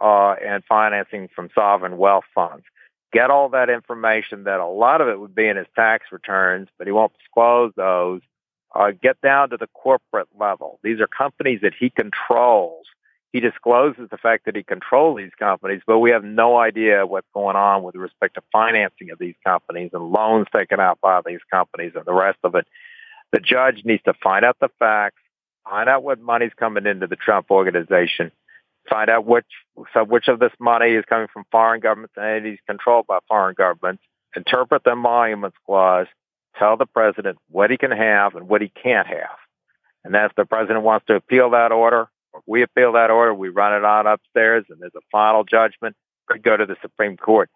uh, 0.00 0.32
and 0.42 0.64
financing 0.64 1.28
from 1.34 1.50
sovereign 1.54 1.98
wealth 1.98 2.24
funds. 2.34 2.64
Get 3.12 3.30
all 3.30 3.50
that 3.50 3.68
information 3.68 4.44
that 4.44 4.60
a 4.60 4.66
lot 4.66 5.00
of 5.00 5.08
it 5.08 5.20
would 5.20 5.34
be 5.34 5.46
in 5.46 5.56
his 5.56 5.66
tax 5.74 6.06
returns, 6.10 6.68
but 6.78 6.86
he 6.86 6.92
won't 6.92 7.12
disclose 7.18 7.72
those. 7.76 8.22
Uh, 8.74 8.92
get 9.02 9.20
down 9.20 9.50
to 9.50 9.56
the 9.56 9.66
corporate 9.74 10.28
level. 10.38 10.78
These 10.82 11.00
are 11.00 11.08
companies 11.08 11.60
that 11.62 11.74
he 11.78 11.90
controls. 11.90 12.86
He 13.32 13.38
discloses 13.38 14.08
the 14.10 14.18
fact 14.18 14.46
that 14.46 14.56
he 14.56 14.64
controls 14.64 15.18
these 15.18 15.34
companies, 15.38 15.82
but 15.86 15.98
we 15.98 16.10
have 16.10 16.24
no 16.24 16.58
idea 16.58 17.06
what's 17.06 17.28
going 17.32 17.54
on 17.54 17.84
with 17.84 17.94
respect 17.94 18.34
to 18.34 18.42
financing 18.50 19.10
of 19.10 19.18
these 19.18 19.36
companies 19.46 19.90
and 19.92 20.10
loans 20.10 20.48
taken 20.52 20.80
out 20.80 21.00
by 21.00 21.20
these 21.24 21.40
companies 21.50 21.92
and 21.94 22.04
the 22.04 22.12
rest 22.12 22.38
of 22.42 22.56
it. 22.56 22.66
The 23.32 23.38
judge 23.38 23.82
needs 23.84 24.02
to 24.04 24.14
find 24.14 24.44
out 24.44 24.56
the 24.60 24.68
facts, 24.80 25.22
find 25.68 25.88
out 25.88 26.02
what 26.02 26.20
money's 26.20 26.54
coming 26.58 26.86
into 26.86 27.06
the 27.06 27.14
Trump 27.14 27.52
organization, 27.52 28.32
find 28.88 29.08
out 29.08 29.26
which 29.26 29.46
so 29.94 30.02
which 30.02 30.26
of 30.26 30.40
this 30.40 30.52
money 30.58 30.92
is 30.92 31.04
coming 31.08 31.28
from 31.32 31.44
foreign 31.52 31.80
governments 31.80 32.14
and 32.16 32.26
entities 32.26 32.58
controlled 32.66 33.06
by 33.06 33.20
foreign 33.28 33.54
governments, 33.56 34.02
interpret 34.34 34.82
the 34.82 34.90
emoluments 34.90 35.56
clause, 35.64 36.08
tell 36.58 36.76
the 36.76 36.86
president 36.86 37.38
what 37.48 37.70
he 37.70 37.76
can 37.76 37.92
have 37.92 38.34
and 38.34 38.48
what 38.48 38.60
he 38.60 38.72
can't 38.82 39.06
have. 39.06 39.38
And 40.02 40.16
if 40.16 40.34
the 40.34 40.44
president 40.44 40.82
wants 40.82 41.06
to 41.06 41.14
appeal 41.14 41.50
that 41.50 41.70
order, 41.70 42.00
or 42.00 42.08
we 42.46 42.62
appeal 42.62 42.92
that 42.92 43.10
order, 43.10 43.34
we 43.34 43.48
run 43.48 43.74
it 43.74 43.84
on 43.84 44.06
upstairs 44.06 44.64
and 44.68 44.80
there's 44.80 44.94
a 44.94 45.00
final 45.10 45.44
judgment, 45.44 45.96
could 46.26 46.42
go 46.42 46.56
to 46.56 46.66
the 46.66 46.76
Supreme 46.82 47.16
Court. 47.16 47.50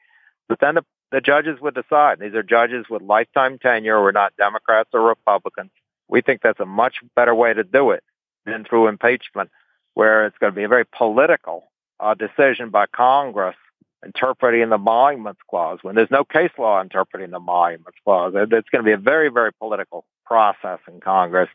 But 0.49 0.61
then 0.61 0.77
the, 0.77 0.85
the 1.13 1.21
judges 1.21 1.61
would 1.61 1.75
decide. 1.75 2.19
These 2.19 2.35
are 2.35 2.43
judges 2.43 2.87
with 2.91 3.03
lifetime 3.03 3.59
tenure. 3.59 4.03
We're 4.03 4.13
not 4.13 4.37
Democrats 4.37 4.91
or 4.93 5.03
Republicans. 5.03 5.71
We 6.09 6.21
think 6.21 6.43
that's 6.43 6.61
a 6.61 6.67
much 6.67 6.97
better 7.17 7.35
way 7.35 7.55
to 7.55 7.65
do 7.65 7.93
it 7.93 8.03
than 8.45 8.65
through 8.65 8.89
impeachment 8.89 9.51
where 9.95 10.27
it's 10.27 10.37
going 10.39 10.53
to 10.53 10.57
be 10.57 10.65
a 10.65 10.69
very 10.69 10.85
political 10.85 11.71
uh, 12.01 12.15
decision 12.15 12.71
by 12.71 12.87
Congress 12.87 13.57
interpreting 14.05 14.69
the 14.69 14.75
emoluments 14.75 15.41
clause 15.49 15.79
when 15.83 15.95
there's 15.95 16.11
no 16.11 16.25
case 16.25 16.51
law 16.59 16.81
interpreting 16.81 17.31
the 17.31 17.37
emoluments 17.37 17.99
clause. 18.05 18.35
It's 18.37 18.69
going 18.69 18.85
to 18.85 18.89
be 18.89 18.93
a 18.93 18.99
very, 18.99 19.31
very 19.31 19.53
political 19.53 20.05
process 20.27 20.81
in 20.89 21.01
Congress. 21.01 21.49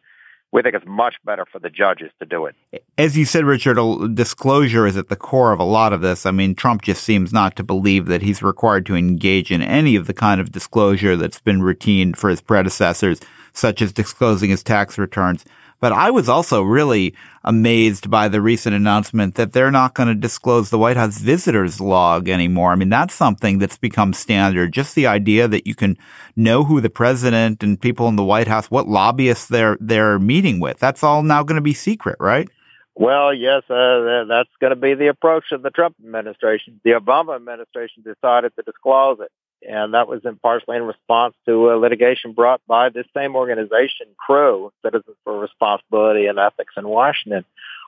We 0.51 0.63
think 0.63 0.73
it's 0.73 0.85
much 0.87 1.15
better 1.23 1.45
for 1.51 1.59
the 1.59 1.69
judges 1.69 2.11
to 2.19 2.25
do 2.25 2.47
it. 2.47 2.55
As 2.97 3.15
you 3.15 3.25
said, 3.25 3.45
Richard, 3.45 3.77
disclosure 4.15 4.87
is 4.87 4.97
at 4.97 5.07
the 5.07 5.15
core 5.15 5.51
of 5.51 5.59
a 5.59 5.63
lot 5.63 5.93
of 5.93 6.01
this. 6.01 6.25
I 6.25 6.31
mean, 6.31 6.55
Trump 6.55 6.81
just 6.81 7.03
seems 7.03 7.31
not 7.31 7.55
to 7.57 7.63
believe 7.63 8.07
that 8.07 8.23
he's 8.23 8.41
required 8.41 8.85
to 8.87 8.95
engage 8.95 9.51
in 9.51 9.61
any 9.61 9.95
of 9.95 10.07
the 10.07 10.13
kind 10.13 10.41
of 10.41 10.51
disclosure 10.51 11.15
that's 11.15 11.39
been 11.39 11.61
routine 11.61 12.15
for 12.15 12.31
his 12.31 12.41
predecessors, 12.41 13.19
such 13.53 13.81
as 13.81 13.93
disclosing 13.93 14.49
his 14.49 14.63
tax 14.63 14.97
returns. 14.97 15.45
But 15.79 15.93
I 15.93 16.11
was 16.11 16.27
also 16.27 16.61
really 16.61 17.15
amazed 17.43 18.09
by 18.09 18.27
the 18.27 18.41
recent 18.41 18.75
announcement 18.75 19.35
that 19.35 19.53
they're 19.53 19.71
not 19.71 19.93
going 19.93 20.09
to 20.09 20.15
disclose 20.15 20.69
the 20.69 20.77
White 20.77 20.97
House 20.97 21.17
visitors 21.19 21.79
log 21.79 22.27
anymore. 22.27 22.71
I 22.71 22.75
mean, 22.75 22.89
that's 22.89 23.13
something 23.13 23.59
that's 23.59 23.77
become 23.77 24.13
standard. 24.13 24.73
Just 24.73 24.95
the 24.95 25.07
idea 25.07 25.47
that 25.47 25.65
you 25.65 25.75
can 25.75 25.97
know 26.35 26.63
who 26.65 26.81
the 26.81 26.89
president 26.89 27.63
and 27.63 27.79
people 27.79 28.07
in 28.07 28.17
the 28.17 28.25
White 28.25 28.47
House, 28.47 28.69
what 28.69 28.87
lobbyists 28.87 29.47
they're, 29.47 29.77
they're 29.79 30.19
meeting 30.19 30.59
with. 30.59 30.79
That's 30.79 31.03
all 31.03 31.23
now 31.23 31.43
going 31.43 31.55
to 31.55 31.61
be 31.61 31.73
secret, 31.73 32.17
right? 32.19 32.49
Well, 32.95 33.33
yes, 33.33 33.63
uh, 33.69 34.25
that's 34.27 34.49
going 34.59 34.71
to 34.71 34.75
be 34.75 34.93
the 34.93 35.07
approach 35.07 35.53
of 35.53 35.61
the 35.61 35.69
Trump 35.69 35.95
administration. 36.03 36.81
The 36.83 36.91
Obama 36.91 37.37
administration 37.37 38.03
decided 38.03 38.53
to 38.57 38.63
disclose 38.63 39.19
it 39.21 39.31
and 39.67 39.93
that 39.93 40.07
was 40.07 40.21
in 40.25 40.37
partially 40.37 40.77
in 40.77 40.83
response 40.83 41.35
to 41.45 41.71
a 41.71 41.77
litigation 41.77 42.33
brought 42.33 42.61
by 42.67 42.89
this 42.89 43.05
same 43.15 43.35
organization, 43.35 44.07
CREW, 44.17 44.71
Citizens 44.83 45.17
for 45.23 45.39
Responsibility 45.39 46.27
and 46.27 46.39
Ethics 46.39 46.73
in 46.77 46.87
Washington, 46.87 47.45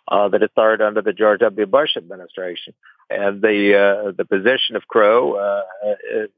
uh, 0.08 0.28
that 0.30 0.44
it 0.44 0.52
started 0.52 0.84
under 0.84 1.02
the 1.02 1.14
George 1.14 1.40
W. 1.40 1.66
Bush 1.66 1.96
administration. 1.96 2.74
And 3.10 3.42
the 3.42 3.78
uh, 3.78 4.12
the 4.12 4.26
position 4.26 4.76
of 4.76 4.88
CREW 4.88 5.36
uh, 5.38 5.62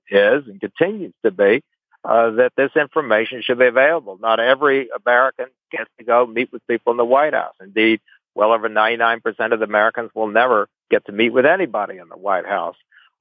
is 0.10 0.48
and 0.48 0.60
continues 0.60 1.13
to 1.24 1.32
be 1.32 1.63
uh, 2.04 2.32
that 2.32 2.54
this 2.58 2.72
information 2.76 3.41
should 3.43 3.60
be 3.60 3.67
available. 3.67 4.17
Not 4.19 4.39
every 4.39 4.89
American 5.06 5.48
gets 5.72 5.89
to 6.00 6.04
go 6.04 6.26
meet 6.26 6.52
with 6.52 6.65
people 6.67 6.91
in 6.91 6.98
the 6.98 7.06
White 7.06 7.34
House. 7.34 7.54
Indeed, 7.62 8.02
well 8.36 8.52
over 8.52 8.69
99% 8.69 9.22
of 9.54 9.60
the 9.60 9.65
Americans 9.65 10.12
will 10.13 10.28
never 10.28 10.67
get 10.89 11.06
to 11.06 11.12
meet 11.12 11.32
with 11.32 11.46
anybody 11.46 11.98
in 11.98 12.10
the 12.10 12.17
White 12.17 12.46
House. 12.46 12.76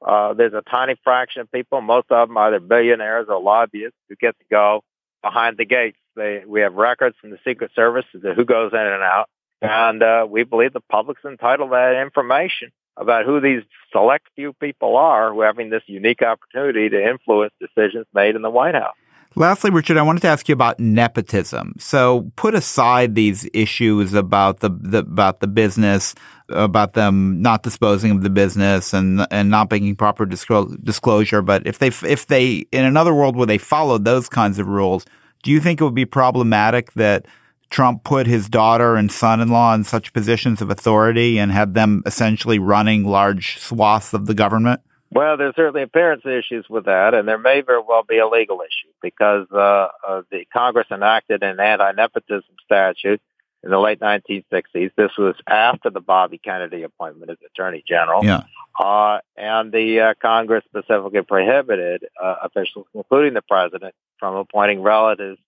Uh, 0.07 0.35
there's 0.35 0.55
a 0.55 0.63
tiny 0.63 0.97
fraction 1.05 1.43
of 1.43 1.53
people, 1.53 1.81
most 1.81 2.07
of 2.11 2.29
them 2.29 2.37
are 2.37 2.49
either 2.49 2.61
billionaires 2.61 3.27
or 3.29 3.41
lobbyists, 3.41 3.97
who 4.09 4.17
get 4.17 4.37
to 4.39 4.45
go 4.51 4.83
behind 5.23 5.57
the 5.57 5.65
gates. 5.65 5.99
They, 6.17 6.43
we 6.47 6.61
have 6.61 6.75
records 6.75 7.17
from 7.21 7.31
the 7.31 7.39
Secret 7.45 7.71
Service 7.75 8.05
as 8.15 8.23
to 8.23 8.35
who 8.35 8.45
goes 8.45 8.73
in 8.73 8.79
and 8.79 9.03
out, 9.03 9.29
and 9.61 10.03
uh, 10.03 10.27
we 10.29 10.45
believe 10.45 10.73
the 10.73 10.81
public's 10.81 11.25
entitled 11.25 11.71
to 11.71 11.75
that 11.75 12.03
information 12.03 12.73
about 12.97 13.25
who 13.25 13.41
these 13.41 13.63
select 13.91 14.29
few 14.35 14.53
people 14.55 14.97
are 14.97 15.33
who 15.33 15.41
are 15.41 15.47
having 15.47 15.71
this 15.71 15.83
unique 15.87 16.23
opportunity 16.23 16.89
to 16.89 17.03
influence 17.03 17.53
decisions 17.61 18.07
made 18.13 18.37
in 18.37 18.43
the 18.43 18.51
White 18.51 18.75
House. 18.75 18.95
Lastly, 19.35 19.71
Richard, 19.71 19.97
I 19.97 20.03
wanted 20.03 20.21
to 20.23 20.29
ask 20.29 20.47
you 20.49 20.53
about 20.53 20.79
nepotism. 20.79 21.75
So 21.79 22.31
put 22.37 22.55
aside 22.55 23.15
these 23.15 23.49
issues 23.55 24.13
about 24.13 24.61
the, 24.61 24.69
the, 24.69 24.99
about 24.99 25.41
the 25.41 25.47
business, 25.47 26.15
about 26.53 26.95
them 26.95 27.41
not 27.43 27.63
disposing 27.63 28.11
of 28.13 28.23
the 28.23 28.31
business 28.31 28.93
and 28.93 29.27
and 29.31 29.51
not 29.51 29.71
making 29.71 29.97
proper 29.97 30.27
disclosure. 30.27 31.43
But 31.43 31.67
if 31.67 31.79
they 31.79 31.89
if 31.89 32.27
they 32.27 32.67
in 32.73 32.85
another 32.85 33.15
world 33.15 33.37
where 33.37 33.47
they 33.47 33.59
followed 33.59 34.05
those 34.05 34.29
kinds 34.29 34.59
of 34.59 34.67
rules, 34.67 35.05
do 35.43 35.51
you 35.51 35.61
think 35.61 35.81
it 35.81 35.85
would 35.85 35.95
be 35.95 36.07
problematic 36.07 36.93
that 36.95 37.27
Trump 37.71 38.05
put 38.05 38.27
his 38.27 38.49
daughter 38.49 38.97
and 38.97 39.11
son-in-law 39.11 39.75
in 39.75 39.85
such 39.85 40.13
positions 40.13 40.61
of 40.61 40.71
authority 40.71 41.39
and 41.39 41.51
had 41.51 41.75
them 41.75 42.03
essentially 42.07 42.59
running 42.59 43.05
large 43.05 43.59
swaths 43.59 44.13
of 44.13 44.27
the 44.27 44.35
government? 44.35 44.81
Well, 45.11 45.37
there's 45.37 45.57
certainly 45.57 45.83
appearance 45.83 46.23
issues 46.25 46.67
with 46.71 46.87
that, 46.87 47.13
and 47.13 47.29
there 47.29 47.39
may 47.39 47.61
very 47.61 47.83
well 47.87 48.03
be 48.03 48.19
a 48.19 48.27
legal 48.27 48.61
issue 48.63 48.93
because 49.03 49.47
uh, 49.53 49.89
uh, 50.09 50.23
the 50.31 50.47
Congress 50.53 50.87
enacted 50.91 51.43
an 51.43 51.61
anti-nepotism 51.61 52.55
statute 52.65 53.21
in 53.65 53.71
the 53.71 53.79
late 53.79 54.01
1960s. 54.01 54.91
This 54.97 55.13
was 55.17 55.35
after 55.47 55.91
the 55.91 56.01
Bobby 56.01 56.39
Kennedy 56.39 56.83
appointment 56.83 57.31
as 57.31 57.39
Attorney 57.47 57.85
General. 57.87 58.25
Yeah. 58.25 58.43
Uh, 58.79 59.19
and 59.37 59.73
the 59.73 60.01
uh, 60.01 60.15
Congress 60.21 60.65
specifically 60.65 61.23
prohibited 61.23 62.07
uh, 62.23 62.37
officials, 62.43 62.87
including 62.95 63.35
the 63.35 63.43
president, 63.43 63.95
from 64.19 64.37
appointing 64.37 64.83
relatives 64.83 65.39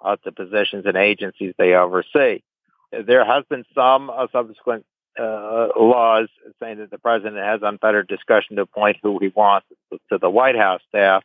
uh, 0.00 0.16
to 0.24 0.32
positions 0.32 0.86
in 0.86 0.96
agencies 0.96 1.54
they 1.58 1.74
oversee. 1.74 2.40
There 2.92 3.24
has 3.24 3.44
been 3.50 3.64
some 3.74 4.10
subsequent 4.32 4.86
uh, 5.18 5.68
laws 5.76 6.28
saying 6.60 6.78
that 6.78 6.90
the 6.90 6.98
president 6.98 7.36
has 7.36 7.60
unfettered 7.62 8.08
discretion 8.08 8.56
to 8.56 8.62
appoint 8.62 8.96
who 9.02 9.18
he 9.18 9.28
wants 9.28 9.66
to 10.10 10.18
the 10.18 10.30
White 10.30 10.56
House 10.56 10.80
staff. 10.88 11.24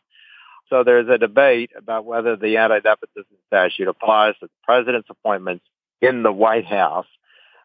So 0.69 0.84
there's 0.84 1.08
a 1.08 1.17
debate 1.17 1.71
about 1.77 2.06
whether 2.06 2.36
the 2.36 2.58
anti-nepotism 2.58 3.38
statute 3.47 3.88
applies 3.88 4.34
to 4.39 4.47
the 4.47 4.51
president's 4.63 5.10
appointments 5.10 5.63
in 6.03 6.21
the 6.21 6.31
White 6.31 6.65
House. 6.65 7.07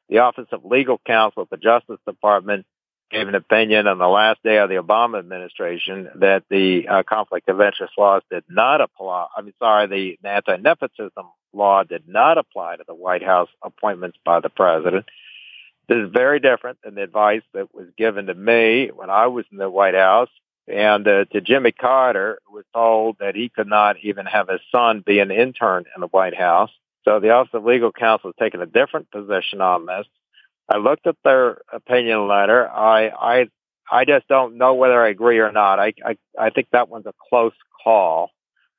The 0.09 0.19
Office 0.19 0.47
of 0.53 0.65
Legal 0.65 1.01
Counsel 1.05 1.43
at 1.43 1.51
the 1.51 1.57
Justice 1.57 1.99
Department 2.07 2.65
gave 3.11 3.27
an 3.27 3.35
opinion 3.35 3.87
on 3.87 3.99
the 3.99 4.07
last 4.07 4.43
day 4.43 4.59
of 4.59 4.69
the 4.69 4.77
Obama 4.77 5.19
administration 5.19 6.09
that 6.17 6.45
the 6.49 6.87
uh, 6.89 7.03
conflict 7.03 7.49
of 7.49 7.61
interest 7.61 7.95
laws 7.99 8.23
did 8.31 8.45
not 8.49 8.81
apply. 8.81 9.27
I 9.37 9.43
mean, 9.43 9.55
sorry, 9.59 9.87
the 10.21 10.29
anti-nepotism 10.29 11.27
law 11.53 11.83
did 11.83 12.07
not 12.07 12.39
apply 12.39 12.77
to 12.77 12.85
the 12.87 12.95
White 12.95 13.25
House 13.25 13.49
appointments 13.63 14.19
by 14.25 14.41
the 14.41 14.51
president. 14.51 15.07
This 15.89 15.99
is 15.99 16.11
very 16.13 16.39
different 16.39 16.79
than 16.85 16.95
the 16.95 17.03
advice 17.03 17.43
that 17.55 17.75
was 17.75 17.87
given 17.97 18.27
to 18.27 18.35
me 18.35 18.91
when 18.95 19.11
I 19.11 19.27
was 19.29 19.47
in 19.51 19.59
the 19.59 19.71
White 19.71 19.95
House 19.95 20.29
and 20.67 21.09
uh, 21.09 21.25
to 21.33 21.41
Jimmy 21.41 21.73
Carter, 21.73 22.41
who 22.47 22.57
was 22.57 22.65
told 22.75 23.17
that 23.21 23.35
he 23.35 23.49
could 23.49 23.69
not 23.69 23.97
even 24.03 24.27
have 24.27 24.49
his 24.49 24.61
son 24.71 25.03
be 25.05 25.19
an 25.19 25.31
intern 25.31 25.85
in 25.95 26.03
the 26.03 26.09
White 26.09 26.37
House. 26.37 26.71
So 27.05 27.21
the 27.21 27.31
Office 27.31 27.55
of 27.55 27.65
Legal 27.65 27.93
Counsel 27.93 28.31
has 28.31 28.35
taken 28.39 28.61
a 28.61 28.67
different 28.67 29.11
position 29.11 29.61
on 29.61 29.87
this. 29.87 30.07
I 30.69 30.79
looked 30.79 31.07
at 31.07 31.17
their 31.25 31.63
opinion 31.73 32.29
letter. 32.29 32.69
I, 32.69 33.09
I, 33.09 33.49
I 33.91 34.05
just 34.05 34.29
don't 34.29 34.59
know 34.59 34.75
whether 34.75 35.03
I 35.03 35.09
agree 35.09 35.39
or 35.39 35.51
not. 35.51 35.79
I 35.79 35.95
I, 36.05 36.17
I 36.39 36.51
think 36.51 36.69
that 36.73 36.89
one's 36.91 37.07
a 37.07 37.15
close 37.31 37.55
call 37.83 38.31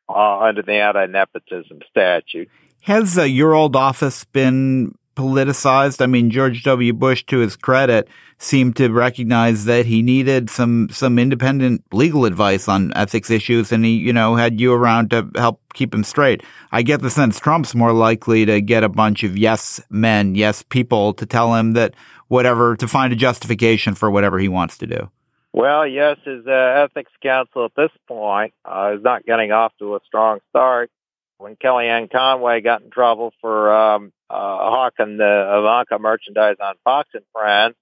uh, 0.08 0.40
under 0.40 0.62
the 0.62 0.74
anti-nepotism 0.74 1.80
statute. 1.90 2.50
Has 2.82 3.18
uh, 3.18 3.24
your 3.24 3.54
old 3.56 3.76
office 3.76 4.24
been 4.26 4.96
politicized? 5.20 6.02
I 6.02 6.06
mean, 6.06 6.32
George 6.32 6.64
W. 6.64 6.94
Bush, 6.94 7.26
to 7.26 7.40
his 7.40 7.58
credit, 7.58 8.08
seemed 8.38 8.78
to 8.78 8.88
recognize 8.88 9.66
that 9.66 9.86
he 9.86 10.02
needed 10.02 10.50
some 10.50 10.88
some 10.90 11.20
independent 11.20 11.84
legal 11.92 12.24
advice 12.24 12.70
on 12.70 12.94
ethics 12.96 13.30
issues, 13.30 13.74
and 13.74 13.84
he, 13.84 13.92
you 13.98 14.14
know, 14.14 14.36
had 14.36 14.62
you 14.62 14.74
around 14.74 15.10
to 15.10 15.30
help 15.36 15.62
keep 15.74 15.94
him 15.94 16.06
straight. 16.06 16.42
I 16.72 16.84
get 16.84 17.02
the 17.02 17.10
sense 17.10 17.38
Trump's 17.38 17.76
more 17.76 17.92
likely 17.92 18.46
to 18.46 18.62
get 18.62 18.86
a 18.86 18.90
bunch 18.90 19.24
of 19.24 19.38
yes 19.38 19.82
men, 19.90 20.36
yes 20.36 20.64
people 20.64 21.14
to 21.16 21.26
tell 21.26 21.54
him 21.54 21.74
that 21.74 21.96
whatever 22.30 22.78
to 22.78 22.88
find 22.88 23.12
a 23.12 23.18
justification 23.18 23.96
for 23.96 24.10
whatever 24.10 24.40
he 24.40 24.48
wants 24.48 24.78
to 24.78 24.88
do. 24.88 25.12
Well, 25.52 25.86
yes, 25.86 26.18
his 26.24 26.48
uh, 26.48 26.86
ethics 26.86 27.12
counsel 27.22 27.66
at 27.66 27.76
this 27.76 27.92
point 28.08 28.54
uh, 28.64 28.94
is 28.96 29.04
not 29.04 29.26
getting 29.26 29.52
off 29.52 29.74
to 29.80 29.96
a 29.96 30.00
strong 30.06 30.40
start. 30.50 30.92
When 31.40 31.56
Kellyanne 31.56 32.12
Conway 32.12 32.60
got 32.60 32.82
in 32.82 32.90
trouble 32.90 33.34
for 33.40 33.74
um, 33.74 34.12
uh, 34.30 34.36
hawking 34.36 35.16
the 35.16 35.58
Ivanka 35.58 35.98
merchandise 35.98 36.58
on 36.62 36.76
Fox 36.84 37.08
and 37.14 37.24
Friends, 37.32 37.76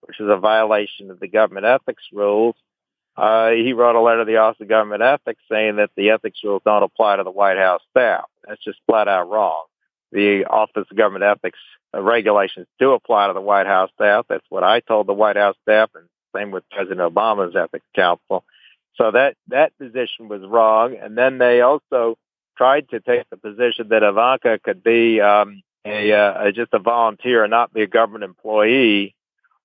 which 0.00 0.18
is 0.18 0.28
a 0.30 0.38
violation 0.38 1.10
of 1.10 1.20
the 1.20 1.28
government 1.28 1.66
ethics 1.66 2.02
rules, 2.10 2.56
uh, 3.14 3.50
he 3.50 3.74
wrote 3.74 3.96
a 3.96 4.00
letter 4.00 4.20
to 4.20 4.24
the 4.24 4.38
Office 4.38 4.62
of 4.62 4.68
Government 4.68 5.02
Ethics 5.02 5.42
saying 5.50 5.76
that 5.76 5.90
the 5.94 6.10
ethics 6.10 6.38
rules 6.42 6.62
don't 6.64 6.82
apply 6.82 7.16
to 7.16 7.22
the 7.22 7.30
White 7.30 7.58
House 7.58 7.82
staff. 7.90 8.24
That's 8.48 8.64
just 8.64 8.78
flat 8.86 9.08
out 9.08 9.28
wrong. 9.28 9.66
The 10.10 10.46
Office 10.46 10.86
of 10.90 10.96
Government 10.96 11.24
Ethics 11.24 11.58
regulations 11.92 12.66
do 12.78 12.92
apply 12.92 13.26
to 13.26 13.34
the 13.34 13.42
White 13.42 13.66
House 13.66 13.90
staff. 13.94 14.24
That's 14.30 14.46
what 14.48 14.64
I 14.64 14.80
told 14.80 15.06
the 15.06 15.12
White 15.12 15.36
House 15.36 15.56
staff, 15.60 15.90
and 15.94 16.06
same 16.34 16.50
with 16.50 16.64
President 16.70 17.00
Obama's 17.00 17.54
ethics 17.54 17.84
counsel. 17.94 18.42
So 18.94 19.10
that 19.10 19.36
that 19.48 19.76
position 19.76 20.28
was 20.28 20.40
wrong. 20.46 20.96
And 20.96 21.16
then 21.16 21.36
they 21.36 21.60
also 21.60 22.16
tried 22.56 22.88
to 22.90 23.00
take 23.00 23.28
the 23.30 23.36
position 23.36 23.88
that 23.88 24.02
Ivanka 24.02 24.58
could 24.62 24.82
be 24.82 25.20
um, 25.20 25.62
a 25.84 26.12
uh, 26.12 26.50
just 26.52 26.72
a 26.72 26.78
volunteer 26.78 27.44
and 27.44 27.50
not 27.50 27.72
be 27.72 27.82
a 27.82 27.86
government 27.86 28.24
employee. 28.24 29.14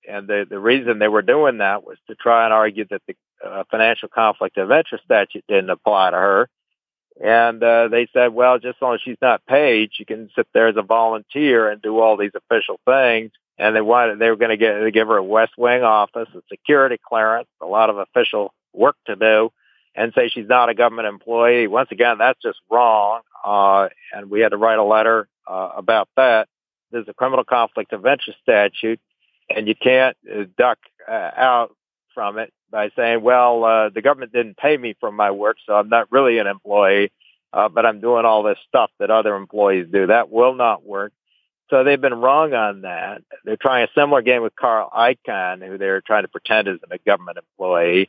And 0.08 0.26
the 0.26 0.46
the 0.48 0.58
reason 0.58 0.98
they 0.98 1.08
were 1.08 1.22
doing 1.22 1.58
that 1.58 1.84
was 1.84 1.98
to 2.08 2.14
try 2.14 2.44
and 2.44 2.52
argue 2.52 2.86
that 2.90 3.02
the 3.06 3.14
uh, 3.44 3.64
financial 3.70 4.08
conflict 4.08 4.56
of 4.58 4.70
interest 4.70 5.04
statute 5.04 5.44
didn't 5.48 5.70
apply 5.70 6.10
to 6.10 6.16
her. 6.16 6.48
And 7.20 7.62
uh, 7.62 7.88
they 7.88 8.08
said, 8.12 8.32
well, 8.32 8.58
just 8.58 8.76
as 8.76 8.82
long 8.82 8.94
as 8.94 9.00
she's 9.02 9.16
not 9.20 9.44
paid, 9.44 9.90
she 9.92 10.04
can 10.04 10.30
sit 10.36 10.46
there 10.54 10.68
as 10.68 10.76
a 10.76 10.82
volunteer 10.82 11.68
and 11.68 11.82
do 11.82 11.98
all 11.98 12.16
these 12.16 12.30
official 12.34 12.78
things. 12.84 13.32
And 13.58 13.74
they 13.74 13.80
wanted, 13.80 14.20
they 14.20 14.30
were 14.30 14.36
going 14.36 14.56
to 14.56 14.90
give 14.92 15.08
her 15.08 15.16
a 15.16 15.22
West 15.22 15.58
Wing 15.58 15.82
office, 15.82 16.28
a 16.32 16.42
security 16.48 16.96
clearance, 16.96 17.48
a 17.60 17.66
lot 17.66 17.90
of 17.90 17.98
official 17.98 18.54
work 18.72 18.94
to 19.06 19.16
do, 19.16 19.50
and 19.98 20.12
say 20.14 20.28
she's 20.28 20.46
not 20.48 20.68
a 20.68 20.74
government 20.74 21.08
employee. 21.08 21.66
Once 21.66 21.88
again, 21.90 22.18
that's 22.18 22.40
just 22.40 22.58
wrong. 22.70 23.20
Uh, 23.44 23.88
and 24.12 24.30
we 24.30 24.40
had 24.40 24.50
to 24.50 24.56
write 24.56 24.78
a 24.78 24.84
letter 24.84 25.28
uh, 25.46 25.70
about 25.76 26.08
that. 26.16 26.48
There's 26.92 27.08
a 27.08 27.14
criminal 27.14 27.44
conflict 27.44 27.92
of 27.92 28.06
interest 28.06 28.38
statute, 28.40 29.00
and 29.50 29.66
you 29.66 29.74
can't 29.74 30.16
uh, 30.32 30.44
duck 30.56 30.78
uh, 31.08 31.30
out 31.36 31.74
from 32.14 32.38
it 32.38 32.52
by 32.70 32.90
saying, 32.94 33.22
well, 33.22 33.64
uh, 33.64 33.88
the 33.88 34.00
government 34.00 34.32
didn't 34.32 34.56
pay 34.56 34.76
me 34.76 34.94
for 35.00 35.10
my 35.10 35.32
work, 35.32 35.56
so 35.66 35.74
I'm 35.74 35.88
not 35.88 36.12
really 36.12 36.38
an 36.38 36.46
employee, 36.46 37.10
uh, 37.52 37.68
but 37.68 37.84
I'm 37.84 38.00
doing 38.00 38.24
all 38.24 38.44
this 38.44 38.58
stuff 38.68 38.90
that 39.00 39.10
other 39.10 39.34
employees 39.34 39.88
do. 39.92 40.06
That 40.06 40.30
will 40.30 40.54
not 40.54 40.86
work. 40.86 41.12
So 41.70 41.82
they've 41.82 42.00
been 42.00 42.14
wrong 42.14 42.54
on 42.54 42.82
that. 42.82 43.22
They're 43.44 43.56
trying 43.56 43.84
a 43.84 44.00
similar 44.00 44.22
game 44.22 44.42
with 44.42 44.54
Carl 44.54 44.90
Icahn, 44.96 45.66
who 45.66 45.76
they're 45.76 46.00
trying 46.00 46.22
to 46.22 46.28
pretend 46.28 46.68
isn't 46.68 46.92
a 46.92 46.98
government 46.98 47.38
employee 47.38 48.08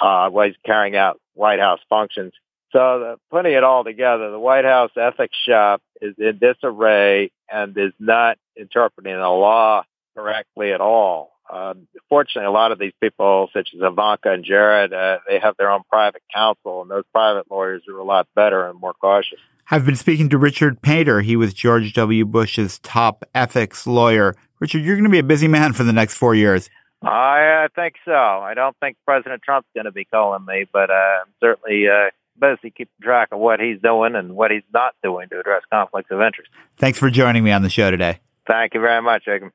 uh, 0.00 0.30
he's 0.44 0.54
carrying 0.64 0.96
out 0.96 1.20
White 1.34 1.60
House 1.60 1.80
functions. 1.88 2.32
So 2.72 2.98
the, 2.98 3.16
putting 3.30 3.52
it 3.52 3.62
all 3.62 3.84
together, 3.84 4.30
the 4.30 4.38
White 4.38 4.64
House 4.64 4.90
ethics 4.96 5.36
shop 5.48 5.80
is 6.00 6.14
in 6.18 6.38
disarray 6.38 7.30
and 7.50 7.76
is 7.78 7.92
not 7.98 8.36
interpreting 8.56 9.14
the 9.14 9.28
law 9.28 9.84
correctly 10.16 10.72
at 10.72 10.80
all. 10.80 11.30
Uh, 11.48 11.74
fortunately, 12.08 12.46
a 12.46 12.50
lot 12.50 12.72
of 12.72 12.78
these 12.78 12.94
people, 13.00 13.48
such 13.52 13.70
as 13.74 13.80
Ivanka 13.82 14.32
and 14.32 14.44
Jared, 14.44 14.92
uh, 14.92 15.18
they 15.28 15.38
have 15.38 15.56
their 15.56 15.70
own 15.70 15.82
private 15.90 16.22
counsel, 16.34 16.82
and 16.82 16.90
those 16.90 17.04
private 17.12 17.50
lawyers 17.50 17.82
are 17.88 17.98
a 17.98 18.04
lot 18.04 18.26
better 18.34 18.66
and 18.66 18.80
more 18.80 18.94
cautious. 18.94 19.38
I've 19.70 19.86
been 19.86 19.96
speaking 19.96 20.28
to 20.30 20.38
Richard 20.38 20.82
Painter. 20.82 21.20
He 21.20 21.36
was 21.36 21.54
George 21.54 21.92
W. 21.94 22.24
Bush's 22.24 22.78
top 22.80 23.24
ethics 23.34 23.86
lawyer. 23.86 24.34
Richard, 24.58 24.82
you're 24.82 24.96
going 24.96 25.04
to 25.04 25.10
be 25.10 25.18
a 25.18 25.22
busy 25.22 25.48
man 25.48 25.72
for 25.72 25.84
the 25.84 25.92
next 25.92 26.16
four 26.16 26.34
years. 26.34 26.70
I 27.04 27.64
uh, 27.64 27.68
think 27.74 27.96
so. 28.04 28.12
I 28.12 28.54
don't 28.54 28.76
think 28.80 28.96
President 29.04 29.42
Trump's 29.42 29.68
going 29.74 29.84
to 29.84 29.92
be 29.92 30.06
calling 30.06 30.44
me, 30.46 30.64
but 30.72 30.90
uh, 30.90 30.94
I'm 30.94 31.32
certainly 31.38 31.86
uh, 31.88 32.10
busy 32.40 32.70
keeping 32.70 32.86
track 33.02 33.28
of 33.32 33.38
what 33.38 33.60
he's 33.60 33.78
doing 33.80 34.14
and 34.14 34.34
what 34.34 34.50
he's 34.50 34.62
not 34.72 34.94
doing 35.02 35.28
to 35.28 35.40
address 35.40 35.62
conflicts 35.70 36.10
of 36.10 36.20
interest. 36.22 36.50
Thanks 36.78 36.98
for 36.98 37.10
joining 37.10 37.44
me 37.44 37.52
on 37.52 37.62
the 37.62 37.68
show 37.68 37.90
today. 37.90 38.20
Thank 38.46 38.74
you 38.74 38.80
very 38.80 39.02
much, 39.02 39.24
Jacob. 39.26 39.50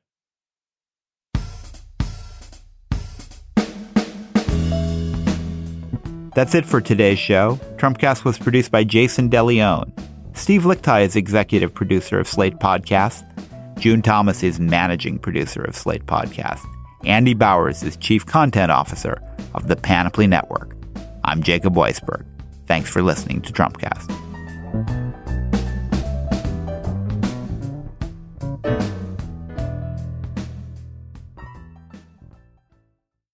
That's 6.34 6.54
it 6.54 6.64
for 6.64 6.80
today's 6.80 7.18
show. 7.18 7.58
Trumpcast 7.76 8.24
was 8.24 8.38
produced 8.38 8.70
by 8.70 8.84
Jason 8.84 9.28
DeLeon. 9.28 9.92
Steve 10.36 10.62
Lickteig 10.62 11.04
is 11.04 11.16
executive 11.16 11.74
producer 11.74 12.20
of 12.20 12.28
Slate 12.28 12.58
Podcast. 12.60 13.26
June 13.80 14.02
Thomas 14.02 14.44
is 14.44 14.60
managing 14.60 15.18
producer 15.18 15.64
of 15.64 15.74
Slate 15.74 16.06
Podcast. 16.06 16.64
Andy 17.04 17.32
Bowers 17.32 17.82
is 17.82 17.96
chief 17.96 18.26
content 18.26 18.70
officer 18.70 19.22
of 19.54 19.68
the 19.68 19.76
Panoply 19.76 20.26
Network. 20.26 20.76
I'm 21.24 21.42
Jacob 21.42 21.74
Weisberg. 21.74 22.26
Thanks 22.66 22.90
for 22.90 23.02
listening 23.02 23.40
to 23.42 23.52
Trumpcast. 23.52 24.16